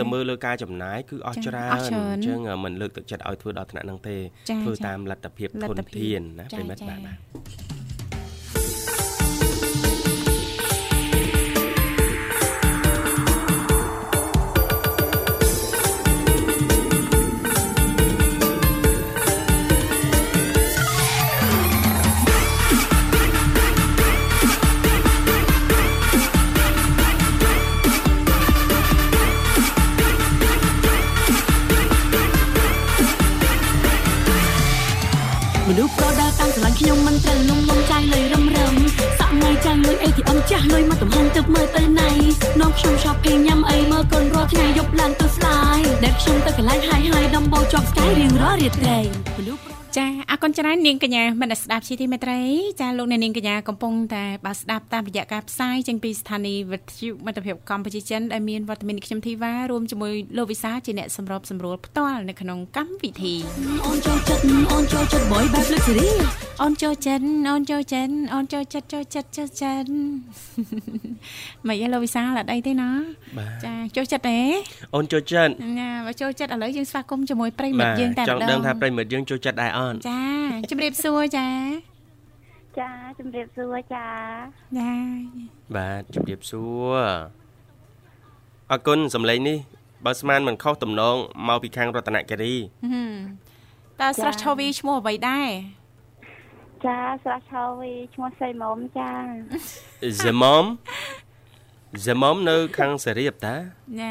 [0.01, 4.17] ទៅមើលលើការចំណាយគឺអស់ច្រើនអញ្ចឹងមិនលើកទឹកចិត្តឲ្យធ្វើដល់ថ្នាក់ហ្នឹងទេ
[4.63, 7.88] ធ្វើតាមលទ្ធភាពធនធានណាប្រិមិត្តបាទបាទ
[41.55, 42.11] មកទំហំទឹកមើលទៅណៃ
[42.61, 48.99] នាំខ្ញុំ shopping ញ៉ាំអីមើលកូនរាល់ថ្ងៃយប់ឡើងទៅស្ដាយដែលខ្ញុំទៅកន្លែងហាយហាយដំបូងជាប់ស្កាយរៀងរាល់រាត្រី
[49.37, 52.41] មនុស្ស ចាអរគុណច្រើននាងកញ្ញាមិនស្ដាប់ជាទីមេត្រី
[52.81, 63.35] ចាលោកអ្នកនាងកញ្ញាកំពុងតែបើស្ដាប់តាមរយៈការផ្សាយចេញពីស្ថានីយ៍វិទ្យុមិត្តភាពកម្ពុជាចិនដែលមានវត្តមានខ្ញុំធីវ៉ារួមជាមួយលោកវិសាជាអ្នកសម្របសម្រួលផ្ទាល់នៅក្នុងកម្មវិធី
[63.87, 66.09] អូនចូលចិត្តអូនចូលចិត្តបយបែបលឹកសេរី
[66.63, 69.89] អូនចូលចិត្តអូនចូលចិត្តអូនចូលចិត្តចូលចិត្តចូលចិត្ត
[71.69, 72.91] មិនយល់លោកវិសាអត់អីទេណា
[73.65, 74.39] ចាចូលចិត្តទេ
[74.95, 80.23] អូនចូលចិត្តណាបើចូលចិត្តឥឡូវយើងស្វាគមន៍ជាមួយប្រិមិត្តយើងតែម្ដងចង់ដឹងថាប្រិមិត្តយើងចូលចិត្តដែរអូនចា
[80.71, 81.49] ជំរាបសួរចា
[82.81, 84.07] ចាជំរាបសួរចា
[84.79, 84.93] ចា
[85.77, 86.99] បាទជំរាបសួរ
[88.71, 89.59] អរគុណសម្លេងនេះ
[90.05, 91.17] បើស្មានមិនខុសតំណង
[91.49, 92.55] មកពីខាងរតនគិរី
[94.01, 95.49] តើស្រស់ឆូវីឈ្មោះអ្វីដែរ
[96.87, 99.11] ចាស្រស់ឆូវីឈ្មោះសៃមុំចា
[100.23, 100.65] សៃមុំ
[102.07, 103.55] សៃមុំនៅខាងសរៀបតា
[104.01, 104.11] ចា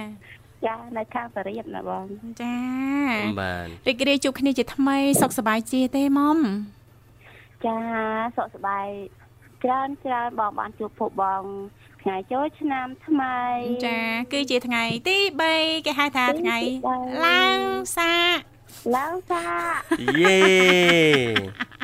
[0.66, 2.06] ចានៅខាងសរៀបណាបង
[2.42, 2.58] ចា
[3.42, 6.38] បាទរីករាយជួបគ្នាជាថ្មីសុខសប្បាយជាទេមុំ
[7.66, 7.78] ចា
[8.38, 8.88] សុខសប្បាយ
[9.64, 11.44] ច្រើនច្រើនបងបានជួបពួកបង
[12.02, 13.40] ថ្ងៃចូលឆ្នាំថ្មី
[13.88, 14.00] ចា
[14.34, 15.18] គឺជាថ្ងៃទី
[15.52, 16.58] 3គេហៅថាថ្ងៃ
[17.26, 17.60] ឡើង
[17.98, 18.14] សា
[18.96, 19.46] ឡើងសា
[20.22, 20.40] យេ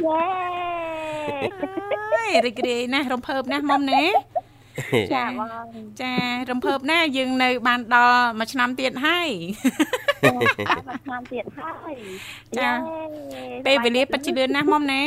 [0.05, 4.03] យេរីករាយណាស់រំភើបណាស់មុំណា
[5.13, 5.49] ចាបង
[6.01, 6.13] ចា
[6.49, 9.29] រំភើបណាស់យើងនៅ បានដល់មួយឆ្នាំទៀតហើយ
[10.35, 11.95] មួយឆ្នាំទៀតហើយ
[12.57, 12.69] ចា
[13.65, 15.01] ពេលវេលាពិតជាលឿនណាស់មុំណា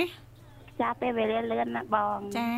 [0.80, 2.50] ចាពេលវេលាលឿនណាស់បងចា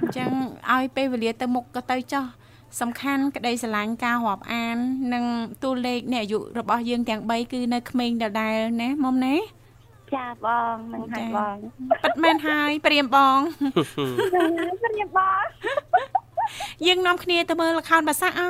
[0.00, 0.30] អញ្ចឹង
[0.72, 2.24] ឲ្យពេលវេលាទៅមុខក៏ទៅចោះ
[2.80, 4.76] សំខាន់ក្តីស្រឡាញ់ការរាប់អាន
[5.14, 5.24] និង
[5.62, 9.34] តួលេខនៃអាយុរបស់យើងទាំង3គឺនៅក្មេងដដែលណាមុំណា
[10.14, 11.56] ចាបងនឹងហើយបង
[12.02, 13.38] ប៉ិតមែនហើយព្រាមបង
[14.32, 15.44] ព្រាមបង
[16.86, 18.42] យើងនាំគ្នាទៅមើលល្ខោនបាសាក់អ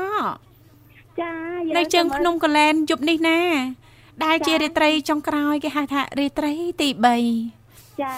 [1.21, 1.33] ចា
[1.77, 3.40] នៅជើងភ្នំកលែនយប់នេះណា
[4.25, 6.88] ដែលជារាត្រីចុងក្រោយគេហៅថារាត្រីទី
[7.47, 8.14] 3ចា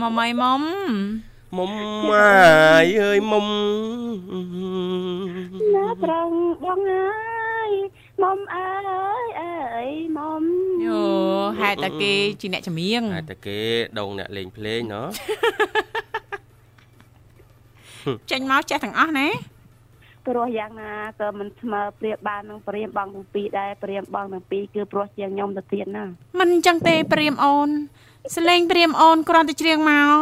[0.00, 0.62] ម៉មៃម៉ម
[1.56, 1.72] មុំ
[2.10, 3.46] អាយអើយមុំ
[5.74, 7.70] ណាត្រង់បងអើយ
[8.22, 8.70] មុំអើ
[9.22, 10.42] យអើយមុំ
[10.86, 11.00] យោ
[11.60, 13.58] ហេតុតែគេជាអ្នកចម្រៀងហេតុតែគេ
[13.98, 15.06] ដងអ្នកលេងភ្លេងណោះ
[18.30, 19.28] ចេញមកចេះទាំងអស់ណា
[20.26, 26.04] ព្រោះយ៉ាងណាក៏មិនស្មើប្រៀបបាននឹងព្រាមបងទាំងពីរដែរព្រាមបងទាំងពីរគឺព្រោះជាងខ្ញុំទៅទៀតណា
[26.38, 27.68] មិនអញ្ចឹងទេព្រាមអូន
[28.36, 30.16] សលេងព្រាមអូនគ្រាន់តែច្រៀងមក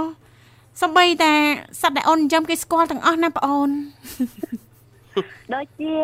[0.83, 1.33] សំបីតែ
[1.83, 3.71] សត្វដែលអូនចិញ្ចឹមគេស្គាល់ទាំងអស់ណាបងអូន
[5.55, 5.95] ដូចជា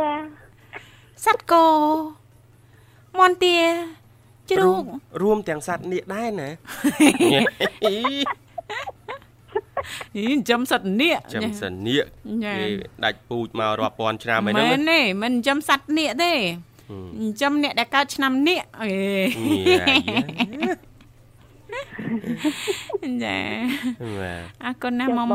[1.25, 1.67] សត្វគោ
[3.19, 3.59] មន់ទា
[4.51, 4.83] ជ្រូក
[5.23, 6.49] រួមទាំងសត្វនាគដែរណា
[7.85, 12.05] អីចំសត្វនាគចំសត្វនាគ
[12.45, 12.55] គេ
[13.05, 16.33] ដាច់ពូជមករាប់ពាន់ឆ្នាំហើយហ្នឹងមែនទេមិនចំសត្វនាគទេ
[17.43, 18.89] ចំអ្នកដែលកើតឆ្នាំនាគអេ
[23.25, 23.39] ចា
[24.65, 25.31] អរគុណណាមុំ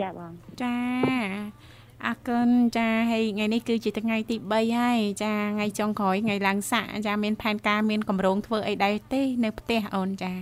[0.00, 0.74] ចាបងចា
[2.05, 10.33] អរគុណចាហើយថ្ងៃនេះគឺជាថ្ងៃទី3ហើយចាថ្ងៃចុងក្រោយថ្ងៃឡើងសាក់ចាមានផែនការមានកម្រងធ្វើអីដែរទេ នៅផ្ទះអូនចា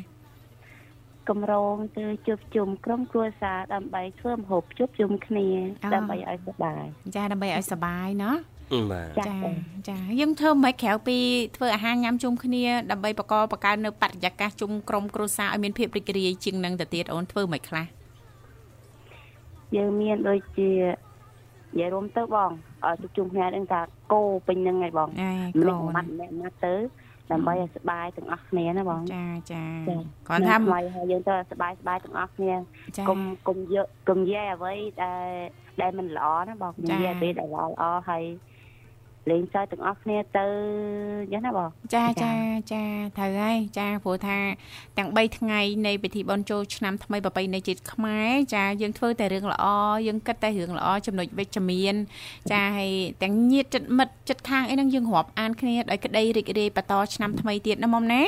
[1.29, 5.47] កម្រងទៅជួបជុំក្រុមគ្រួសារដើម្បីធ្វើម្ហូបជួបជុំគ្នា
[5.95, 6.83] ដើម្បីឲ្យសប្បាយ
[7.15, 8.37] ចាដើម្បីឲ្យសប្បាយเนาะ
[8.91, 9.37] បាទចា
[9.89, 11.17] ចាយើងធ្វើមិនក្រៅពី
[11.55, 17.85] ធ្វើអាហារញ៉ាំជុំគ្នាដើម្បីបកបកកើនៅបរិយាកាសជុំក្រុមគ្រួសារឲ្យមានភាពរីករាយជាងនឹងទៅទៀតអូនធ្វើមិនខ្លះ
[19.75, 20.69] យើងមានដូចជា
[21.74, 22.50] និយាយរួមទៅបង
[23.00, 23.80] ជួបជុំគ្នានឹងថា
[24.12, 26.74] គោពេញនឹងហីបងមិនបាត់អ្នកណាទៅ
[27.32, 29.64] ដើម្បីឲ្យសុបាយទាំងអស់គ្នាណាបងចាចា
[30.28, 32.54] គាត់ថាមកឲ្យយើងទៅសុបាយសុបាយទាំងអស់គ្នា
[33.08, 35.28] គុំគុំយកគុំយាយអ្វីដែល
[35.80, 38.24] ដែលមិនល្អណាបងនិយាយទៅដែលល្អល្អហើយ
[39.30, 40.46] លេងសើចទាំងអស់គ្នាទៅ
[41.22, 42.32] អញ្ចឹងណាបងចាចា
[42.72, 42.84] ចា
[43.18, 44.38] ត្រូវហើយចាព្រោះថា
[44.98, 49.66] ទាំង3ថ្ងៃនៃពិធីបុណ្យចូលឆ្នាំថ្មីប្រពៃណីជាតិខ្មែរចាយើងធ្វើតែរឿងល្អ
[50.06, 51.94] យើងគិតតែរឿងល្អចំណុចវិជ្ជមាន
[52.50, 58.22] ចាហើយទាំងញាតិចិត្តមិត្តចិត្តខាងអីហ្នឹងយើងរាប់អានគ្នាដោយក្តីរីករាយបន្តឆ្នាំថ្មីទៀតណាមុំណា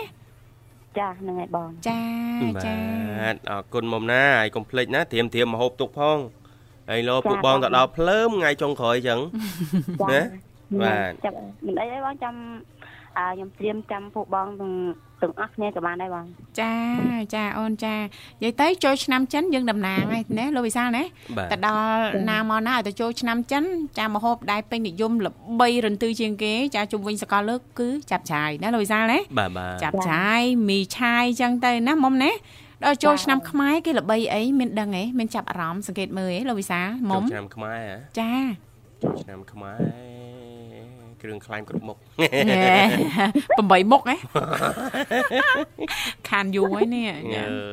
[0.98, 2.02] ចាហ្នឹងហើយបងចា
[2.66, 2.76] ចា
[3.20, 6.18] បាទអរគុណមុំណាហើយកុំភ្លេចណាត្រៀមត្រៀមមកហូបទុកផង
[6.90, 9.20] ហើយលោពួកបងទៅដល់ភ្លើមថ្ងៃចុងក្រោយអញ្ចឹង
[10.12, 10.22] ណា
[10.82, 12.34] បាទចាប់មិនអីទេបងចាំ
[13.18, 14.72] អើខ្ញុំត្រៀមចាំពួកបងទាំង
[15.22, 16.24] ទាំងអស់គ្នាក៏បានដែរបង
[16.60, 16.74] ចា
[17.34, 18.02] ចាអូនចានិ
[18.42, 21.04] យាយទៅចូលឆ្នាំចិនយើងតំណាងហើយណាលោកវិសាលណា
[21.52, 23.64] ទៅដល់ណាមកណាឲ្យទៅចូលឆ្នាំចិន
[23.98, 29.18] ចាមហូបដែលពេញនិយមល្បីរន្ទឺជាងគេចាជុំវិញសកលលើកគឺចាប់ឆាយណាលោកវិសាលណា
[29.82, 32.32] ចាប់ឆាយមីឆាយចឹងទៅណាមុំណា
[32.84, 36.80] ដល់ចូលឆ្នាំខ្មែរគេល្បីអីមានដឹងអីមានចាប់អារម្មណ៍សង្កេតមើលអីលោកវិសា
[37.10, 37.80] មុំឆ្នាំខ្មែរ
[38.20, 38.32] ចា
[39.02, 40.29] ចូលឆ្នាំខ្មែរ
[41.22, 44.16] គ្រឿងខ្លាញ់គ្រប់មុខ8មុខហ៎
[46.28, 47.18] ខានយូរហើយនេះអើ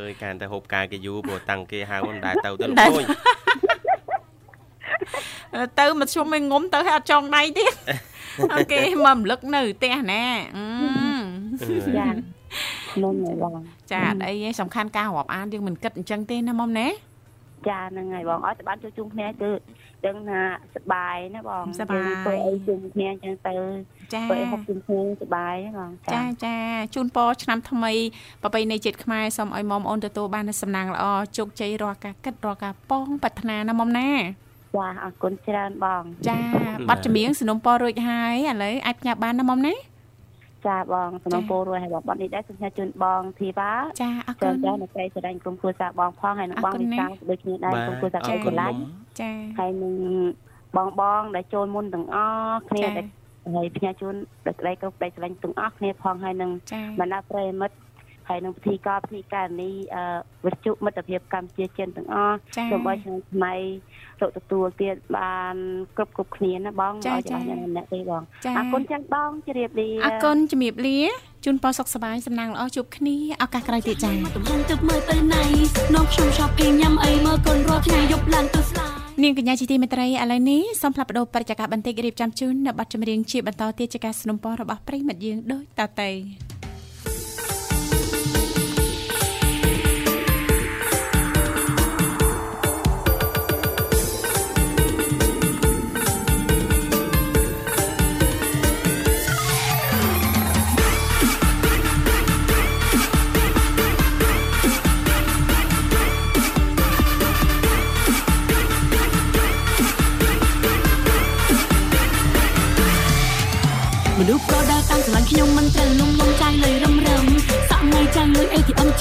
[0.08, 2.78] យខានតែហូបការគេយូរព្រោះតាំងគេហៅមិនដែរទៅទៅលោក
[5.56, 7.74] អើយទៅមកជុំឲ្យងុំទៅឲ្យអត់ចងដៃទៀត
[8.54, 10.24] អូខេមករំលឹកនៅផ្ទះណា
[11.98, 12.08] ចា
[12.92, 13.54] ខ្ញុំបង
[13.92, 16.88] ចាអត់អីទេសំខាន់ការរាប់អានយើងមិនគិតអញ្ចឹងទេណាមុំណា
[17.70, 19.52] ចាហ្នឹងហើយបងឲ្យតែបានចូលជុំគ្នាគឺ
[20.06, 20.42] ដឹងថា
[20.76, 23.56] សបាយណាបងសបាយធ្វើអីជុំគ្នាអញ្ចឹងទៅ
[24.14, 26.58] ចាធ្វើអីហូបជុំគ្នាសបាយណាបងចាចា
[26.96, 27.92] ជូនពរឆ្នាំថ្មី
[28.42, 31.06] ប្រពៃណីជាតិខ្មែរសូមឲ្យមុំអូនទទួលបានសំណាងល្អ
[31.38, 34.12] ជោគជ័យរាល់ការគិតរាល់ការប៉ងប្រាថ្នាណាមុំណា
[34.76, 36.38] ចាអរគុណច្រើនបង ចា
[36.88, 39.74] បាត់ចម្រៀងสนុំពររួចហើយឥឡូវអាចផ្ញើបានណាមុំណា
[40.66, 48.74] ចាបងសំណពោរួយហើយបងបាត់នេះដែរសូមជូនបងធីវ៉ាចាអរគុណចានៅស្រីសរែងក្រុមគ្រួសារបងផងហើយនឹងបងវិសាដូចគ្នាដែរក្រុមគ្រួសារកូនឡាញ
[49.22, 49.94] ចាហើយនឹង
[50.78, 52.18] បងបងដែលចូលមុនទាំងអ
[52.52, 53.06] ស់គ្នាដែល
[53.56, 54.16] ហើយផ្ញើជូន
[54.46, 56.52] ដល់ក្តីគ្រប់ក្តីស្រឡាញ់ទាំងអស់គ្នាផងហើយនឹង
[57.00, 57.76] បណ្ដាប្រិមិត្ត
[58.29, 60.05] ហើយនឹងពិធីការពិធីការនេះអឺ
[60.47, 62.37] វិទ្យុមិត្តភាពកម្ពុជាចិនទាំងអស់
[62.71, 63.55] សូមឲ្យឆ្នាំថ្មី
[64.21, 65.55] រកទទួលទៀតបាន
[65.97, 68.23] គ្រប់គ្រប់គ្នាណាបងឲ្យច្បាស់អ្នកម្នាក់ទេបង
[68.57, 70.99] អរគុណចឹងបងជម្រាបលាអរគុណជម្រាបលា
[71.45, 75.43] ជូនពរសុខសប្បាយសំណាងល្អជួបគ្នាឱកាសក្រោយទៀតចា៎ទំហំទឹកមើលទៅណៃ
[75.95, 78.89] នំខ្ញុំ shopping ញ៉ាំអីមើលកូនរាល់ថ្ងៃយប់ឡើងទៅស្លា
[79.23, 86.11] នាងកញ្ញាជាទីមេត្រីឥឡូវនេះសូមផ្លាប់បដោបរិយាកាសបន្តិចរៀបចំជូននៅប័ណ្ណចម្រៀងជាបន្តទៀតជាការสนับสนุนរបស់ប្រិមិត្តយើងដូចតទៅ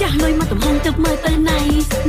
[0.01, 1.61] ចាស់លុយមកទំហំទឹកមើលទៅណៃ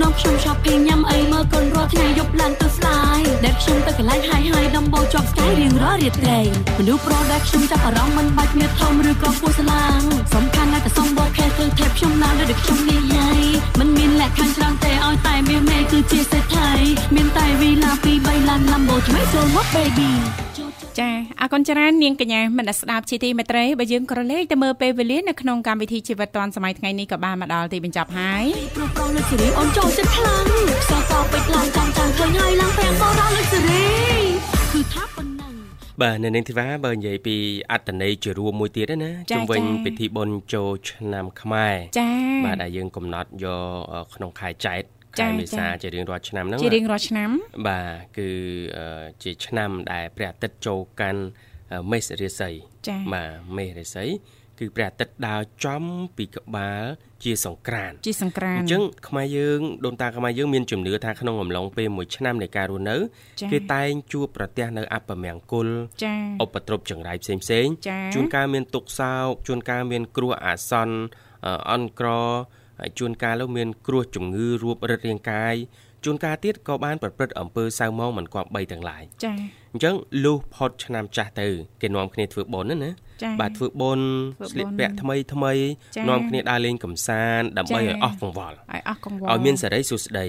[0.01, 6.39] នាំខ្ញុំ shopping ញ៉ាំអីមើលកូនរាល់ថ្ងៃយប់ឡើងទៅស្លាយដែលខ្ញុំទៅកន្លែងហាយហាយដំបូងជាប់ស្កាយរៀងរាល់រាត្រី
[6.77, 10.01] មនុស្សប្រដាខ្ញុំចាប់អារម្មណ៍មិនបាច់មានធំឬក៏ពោះស្លាង
[10.33, 13.39] សំខាន់តែសំបកខែធ្វើថេបខ្ញុំឡើងដូចខ្ញុំនិយាយ
[13.79, 16.69] មិនមានលក្ខខណ្ឌច្រើនទេឲ្យតែមានមេគឺជាសេដ្ឋី
[17.15, 20.46] មានតែវីឡា2 3ឡាន Lambo ថ្មីចូលមក baby
[20.99, 21.09] ចា
[21.41, 28.45] អរគុណច្រើននាងកញ្ញាមិនស្ដាប់ជាទីមេត្រីបើយើងក្រឡេកទៅមើលពេលវេលានៅក្នុងកម្មវិធីជីវិតឌွန်សម័យថ្ងៃនេះក៏បានមកដល់ទីបញ្ចប់ហើយ
[28.75, 30.45] ព្រោះប្រងលើសេរីអូនចូលចិត្តខ្លាំង
[30.83, 33.85] ខ្សែកពេចឡើងចាំចាំឃើញហើយឡើងប្រាំងបោះដល់លើសេរី
[34.73, 35.53] គឺថាប៉ុណ្ណឹង
[36.01, 37.35] បាទនៅនាងធីវ៉ាបើនិយាយពី
[37.71, 43.45] អត្តន័យជារួមមួយទៀតណាជំវិញពិធីបុណ្យចូលឆ្នាំខ្មែរចា៎បាទដែលយើងកំណត់យ
[44.03, 44.81] កក្នុងខែចែក
[45.19, 47.29] ខែមេសាជារៀងរាល់ឆ្នាំហ្នឹងជារៀងរាល់ឆ្នាំ
[47.67, 48.29] បាទគឺ
[49.23, 51.21] ជាឆ្នាំដែលព្រះអាទិត្យចូលកាន់
[51.91, 52.49] មេសរាសី
[53.13, 54.05] បាទមេសរាសី
[54.59, 55.83] គឺព្រះអាទិត្យដើរចំ
[56.17, 56.83] ពីក្បាល
[57.23, 62.97] ជាសង្ក្រានជាសង្ក្រានអញ្ចឹងខ្មែរយើងដូនតាខ្មែរយើងមានជំនឿថាក្នុងអំឡុងពេលមួយឆ្នាំនៃការរស់នៅ
[63.51, 65.67] គេតែងជួបប្រទះនៅអពមង្គល
[66.43, 67.67] ឧបទ្រពចង្រៃផ្សេងផ្សេង
[68.13, 70.97] ជួនកាលមានទុក្ខសោកជួនកាលមានគ្រោះអាសន្ន
[71.71, 72.09] អន់ក្រ
[72.79, 75.55] ហើយជួនកាលនោះមានគ្រោះជំងឺរួបរឹតរាងកាយ
[76.03, 79.37] ជួនកាលទៀតក៏បានប្រព្រឹត្តអំពើសៅមងមិនគប្បីទាំងឡាយចា៎
[79.73, 81.47] អញ្ចឹងលុះផុតឆ្នាំចាស់ទៅ
[81.81, 82.91] គេនាំគ្នាធ្វើបុណ្យណា
[83.41, 84.07] បាទធ្វើបុណ្យ
[84.51, 85.53] ស្លៀកពាក់ថ្មីថ្មី
[86.09, 90.25] នាំគ្នាដើរលេងកម្សាន្តដើម្បីឲ្យអស់កង្វល់ឲ្យអស់កង្វល់ឲ្យមានសេរីសុខស្ដី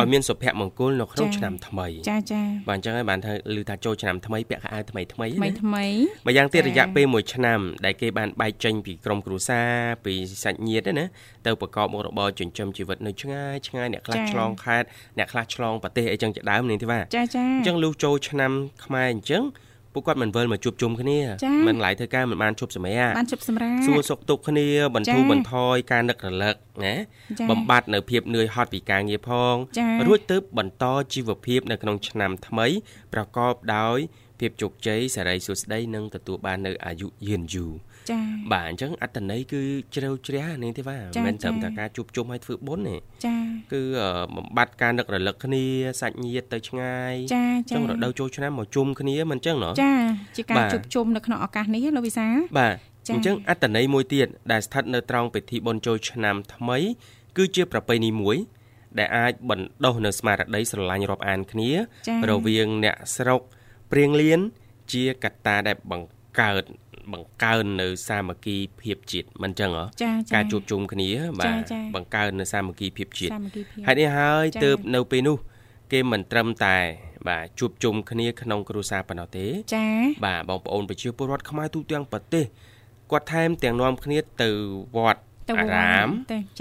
[0.00, 5.84] ឲ្យមានសុភមង្គលនៅក្នុងឆ្នាំថ្មីចាចាបាទអញ្ចឹងហើយបានថាឮថាចូលឆ្នាំថ្មីពាក់ខោអាវថ្មីថ្មីថ្មីថ្មី
[6.26, 9.70] ម្យ៉ាងទៀតរយៈពេល1ឆ្នាំដែលគេបានបែកចេញពីក្រុមគ្រួសារ
[10.04, 10.14] ពី
[10.44, 11.04] សាច់ញាតិណា
[11.46, 14.86] ទៅប្រកបមុខរបរចិញ្ចឹមជីវិតនៅឆ្ងាយឆ្ងាយអ្នកខ្លះឆ្លងខេត្ត
[15.18, 18.52] អ្នកខ្លះឆ្លងប្រទេសអីចឹងជាដើមនេះទេបាទចាចាអញ្ចឹងលុះចូលឆ្នាំ
[18.84, 19.42] ខ្មែរអញ្ចឹង
[19.94, 21.18] ពួកគាត់មិនវិលមកជួបជុំគ្នា
[21.66, 26.94] មិនឡាយធ្វើការមិនបានជប់សម្រាប់បានជប់សម្រាប់សួរសុខទុក្ខគ្នាបន្ធូរបន្ថយការនឹករលឹកណា
[27.50, 29.54] បំបត្តិនៅភាពនឿយហត់ពីការងារផង
[30.06, 30.84] រួចទៅបន្ត
[31.14, 32.66] ជីវភាពនៅក្នុងឆ្នាំថ្មី
[33.12, 33.98] ប្រកបដោយ
[34.40, 37.72] ភាពជោគជ័យសេរីសុខស្ដីនិងទទួលបាននៅអាយុយឺនយូរ
[38.10, 39.60] ចា៎បាទអញ្ចឹងអត្តន័យគឺ
[39.94, 42.96] ជ្រៅជ្រះនាងទេវ៉ាមិនមែនត្រឹមតែការជួបជុំឲ្យធ្វើបុណ្យទេ
[43.26, 43.40] ចា៎
[43.72, 43.82] គឺ
[44.36, 45.64] បំបត្តិការនឹករលឹកគ្នា
[46.00, 50.00] សាច់ញាតិទៅឆ្ងាយចា៎អញ្ចឹងរដូវចូលឆ្នាំមកជុំគ្នាមិនអញ្ចឹងណ៎ចា៎
[50.36, 52.26] ជាការជួបជុំនៅក្នុងឱកាសនេះលោកវិសា
[52.58, 52.74] បាទ
[53.12, 56.78] អញ្ចឹងអត្តន័យមួយទៀតដែលស្ថិតនៅត្រង់ពិធីបុណ្យចូលឆ្នាំថ្មី
[57.36, 58.36] គឺជាប្រពៃណីមួយ
[58.98, 61.70] ដែលអាចបណ្ដុះនៅស្មារតីស្រឡាញ់រាប់អានគ្នា
[62.30, 63.40] រវាងអ្នកស្រុក
[63.90, 64.40] ព្រៀងលៀន
[64.92, 66.64] ជាកត្តាដែលបង្កើត
[67.12, 69.84] បង្កើននៅសាមគ្គីភាពជាតិមិនចឹងហ៎
[70.34, 71.08] ការជួបជុំគ្នា
[71.40, 73.32] បាទបង្កើននៅសាមគ្គីភាពជាតិ
[73.86, 75.36] ហើយនេះហើយទើបនៅពេលនោះ
[75.92, 76.76] គេមិនត្រឹមតែ
[77.28, 82.44] បាទជួបជុំគ្នាក្នុងគ្រួសារប៉ុណ្ណោះទេចា៎បាទបងប្អូនប្រជាពលរដ្ឋខ្មែរទូទាំងប្រទេស
[83.10, 84.50] គាត់ថែមទាំងនាំគ្នាទៅ
[84.96, 86.08] វត្ត អារាម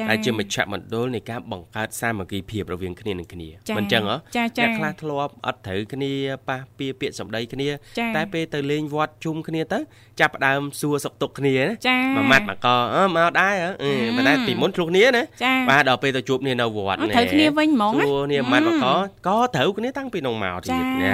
[0.09, 6.11] ហើយជាមជ្ឈមណ្ឌលនៃការបង្កើតសាមគ្គីភាពរវាងគ្នានឹងគ្នាមិនចឹងហ៎អ្នកខ្លះធ្លាប់អត់ត្រូវគ្នា
[6.49, 7.69] ប៉ះពៀពាក្យសម្ដីគ្នា
[8.15, 9.79] តែពេលទៅលេងវត្តជុំគ្នាទៅ
[10.21, 15.23] ចាប់ដើមសួរសុខទុក្ខគ្នាណាមួយម៉ាត់មកកអឺមកដែរអឺប៉ុន្តែពីមុនឆ្លោះគ្នាណា
[15.69, 18.85] បាទដល់ពេលទៅជួបគ្នានៅវត្តនេះត្រូវគ្នាវិញហ្មងសួរគ្នាម៉ាត់មកក
[19.27, 21.13] ក៏ត្រូវគ្នាតាំងពីក្នុងមកទៀតណា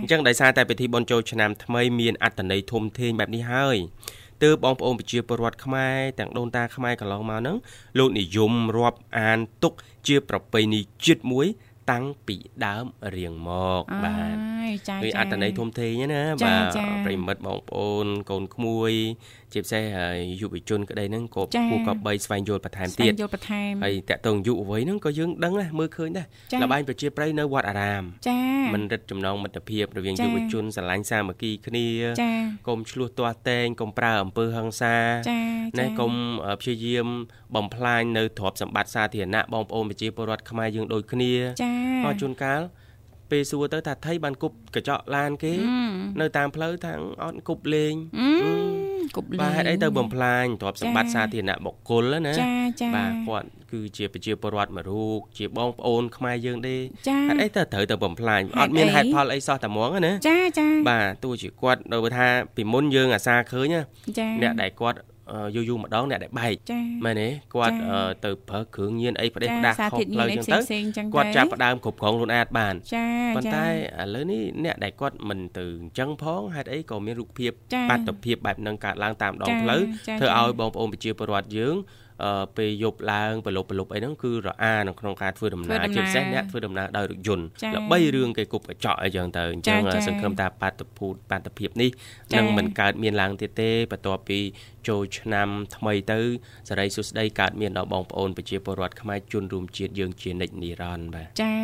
[0.00, 3.78] អញ្ចឹងដោយសារតែពិធីបុណ្យចូលឆ្នាំថ្មីមានអត្តន័យធំធេងបែបនេះហើយ
[4.42, 7.56] ទើបបងប្អូនប្រជាពលរដ្ឋខ្មែរទាំងដូនតាខ្មែរកន្លងមកហ្នឹង
[7.98, 9.72] លោកនិយមរាប់អានទុក
[10.06, 11.46] ជាប្រពៃណីជាតិមួយ
[11.90, 12.36] តាំងពី
[12.66, 12.86] ដើម
[13.16, 14.36] រៀងមកបាទ
[14.88, 18.92] ចា៎គឺអត្តន័យធំធេងណាបាទប្រិមិត្តបងប្អូនកូនក្មួយ
[19.54, 19.84] ជាពិសេស
[20.40, 26.26] យុវជនក្តីហ្នឹងក៏គួរក៏បីស្វែងយល់បន្ថែមទៀតស្វែងយល់បន្ថែមហើយតកតងយុវវ័យហ្នឹងក៏យើងដឹងដែរមើលឃើញដែរ
[26.62, 31.86] លបែងប្រជាប្រិយនៅវត្តអារាមចា៎មិនរិតចំណងមិត្តភាពរវាងយុវជនស្រឡាញ់សាមគ្គីគ្នា
[32.68, 34.96] កុំឆ្លោះទាស់តែងកុំប្រើអំពើហិង្សា
[35.78, 36.12] ណាកុំ
[36.60, 37.06] ព្យាយាម
[37.54, 41.32] បំផ្លាញនៅទ្រព្យសម្បត្តិសាធារណៈបងប្អូនប្រជាពលរដ្ឋខ្មែរយើងដូចគ្នា
[41.62, 42.62] ចា៎ជួនកាល
[43.32, 45.52] ពេលសួរទៅថាថៃបានគប់កញ្ចក់ឡានគេ
[46.20, 47.94] នៅតាមផ្លូវថាអត់គប់លេង
[49.16, 56.76] គប់លេងបាទហេតុអីទៅបំផ្លាញទ្រព្យសម្បត្តិសាធារណៈបុគ្គលណាចាចាបាទគាត់គឺជាប្រជាពលរដ្ឋមួយរូបជាបងប្អូនខ្មែរយើងទេ
[57.28, 63.82] ហេតុអីទៅត្រូវទៅបំផ្លាញអត់មានហេតុផលអីសោះតែហ្មងណាចាចាបាទទោះជាគាត់ដោយថាពីមុនយើងអាសាឃើញណា
[64.42, 64.98] អ្នកដែលគាត់
[65.54, 66.54] យូរយូរម្ដងអ្នកដែលបែក
[67.04, 67.76] មែនទេគាត់
[68.24, 70.58] ទៅប្រើគ្រឿងញៀនអីផ្ដេសផ្ដាស់ខុសផ្លូវចឹងទៅ
[71.14, 72.74] គាត់ចាប់ផ្ដើមគ្រប់គ្រងខ្លួនឯងបាន
[73.36, 77.50] ប៉ុន្តែឥឡូវនេះអ្នកដែលគាត់មិនទៅអញ្ចឹងផងហេតុអីក៏មានរូបភាព
[77.90, 79.80] បាតុភិបបែបហ្នឹងកើតឡើងតាមដងផ្លូវ
[80.20, 81.76] ធ្វើឲ្យបងប្អូនប្រជាពលរដ្ឋយើង
[82.56, 87.44] ពេលយប់ឡើងប្រឡប់ប្រឡប់អីហ្នឹងគឺរអានៅក្នុងការធ្វើដំណើរជាពិសេសអ្នកធ្វើដំណើរដោយរថយន្ត
[87.76, 91.90] ល្បីរឿងគេគប់កញ្ចក់អីចឹងទៅអញ្ចឹងសង្ឃឹមថាបាតុភូតបាតុភិបនេះ
[92.34, 94.38] នឹងមិនកើតមានឡើងទៀតទេបន្ទាប់ពី
[94.88, 96.20] ចូលឆ្នាំថ្មីទៅ
[96.68, 101.54] សេរីសុស្ដីកើតមានដល់បងប្អូនប្រជាពលរដ្ឋខ្មែរជនរួមជាតិយើងជានិច្ចនិរន្តរ៍បាទចា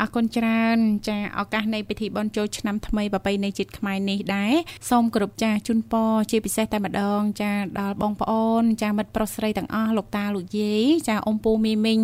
[0.00, 4.54] អរគុណច្រើន ចាឱកាសនៃពិធីបុណ្យចូលឆ្នាំថ្មីប្រពៃណីជាតិខ្មែរនេះដែរ
[4.90, 12.00] សូមគោរពចាជូនពរជាពិសេសតែម្ដង ចាដល់បងប្អូន ចាមិត្តប្រុសស្រីទាំងអស់លោកតាលោកយាយចាអ៊ំពូមីមីង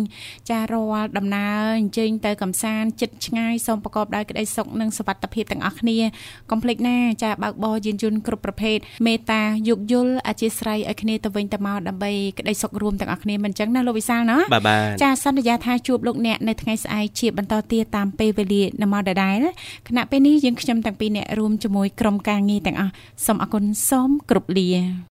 [0.49, 5.97] ចារាល់ដំណើរអញ្ជើញទៅកំសាន្តចិត្តឆ្ងាយសូមប្រកបដោយក្តីសុខនិងសុវត្ថិភាពទាំងអស់គ្នា
[6.51, 14.37] កុំភ្លេចណាចាបើកបរយានយន្តគ្រប់ប្រភេទមេត្តាយោគយល់អធិស្ស្រីឲ្យគ្នាទៅវិញទៅមកដើម្បីក្តីសុខរួមទាំងអស់គ្នាមិនអញ្ចឹងណាលោកវិសាលណា
[15.03, 19.37] ចាសន្យាថាជួបលោកអ្នកនៅថ្ងៃស្អែកជាបន្តទៀតតាមពេលវេលានៅមកដដែល
[19.87, 22.93] គណៈពេលនេះយើងខ្ញុំទាំងពីរអ្នករួមជាមួយក្រុមការងារទាំងអស់
[23.25, 25.11] សូមអគុណសូមគ្រប់លា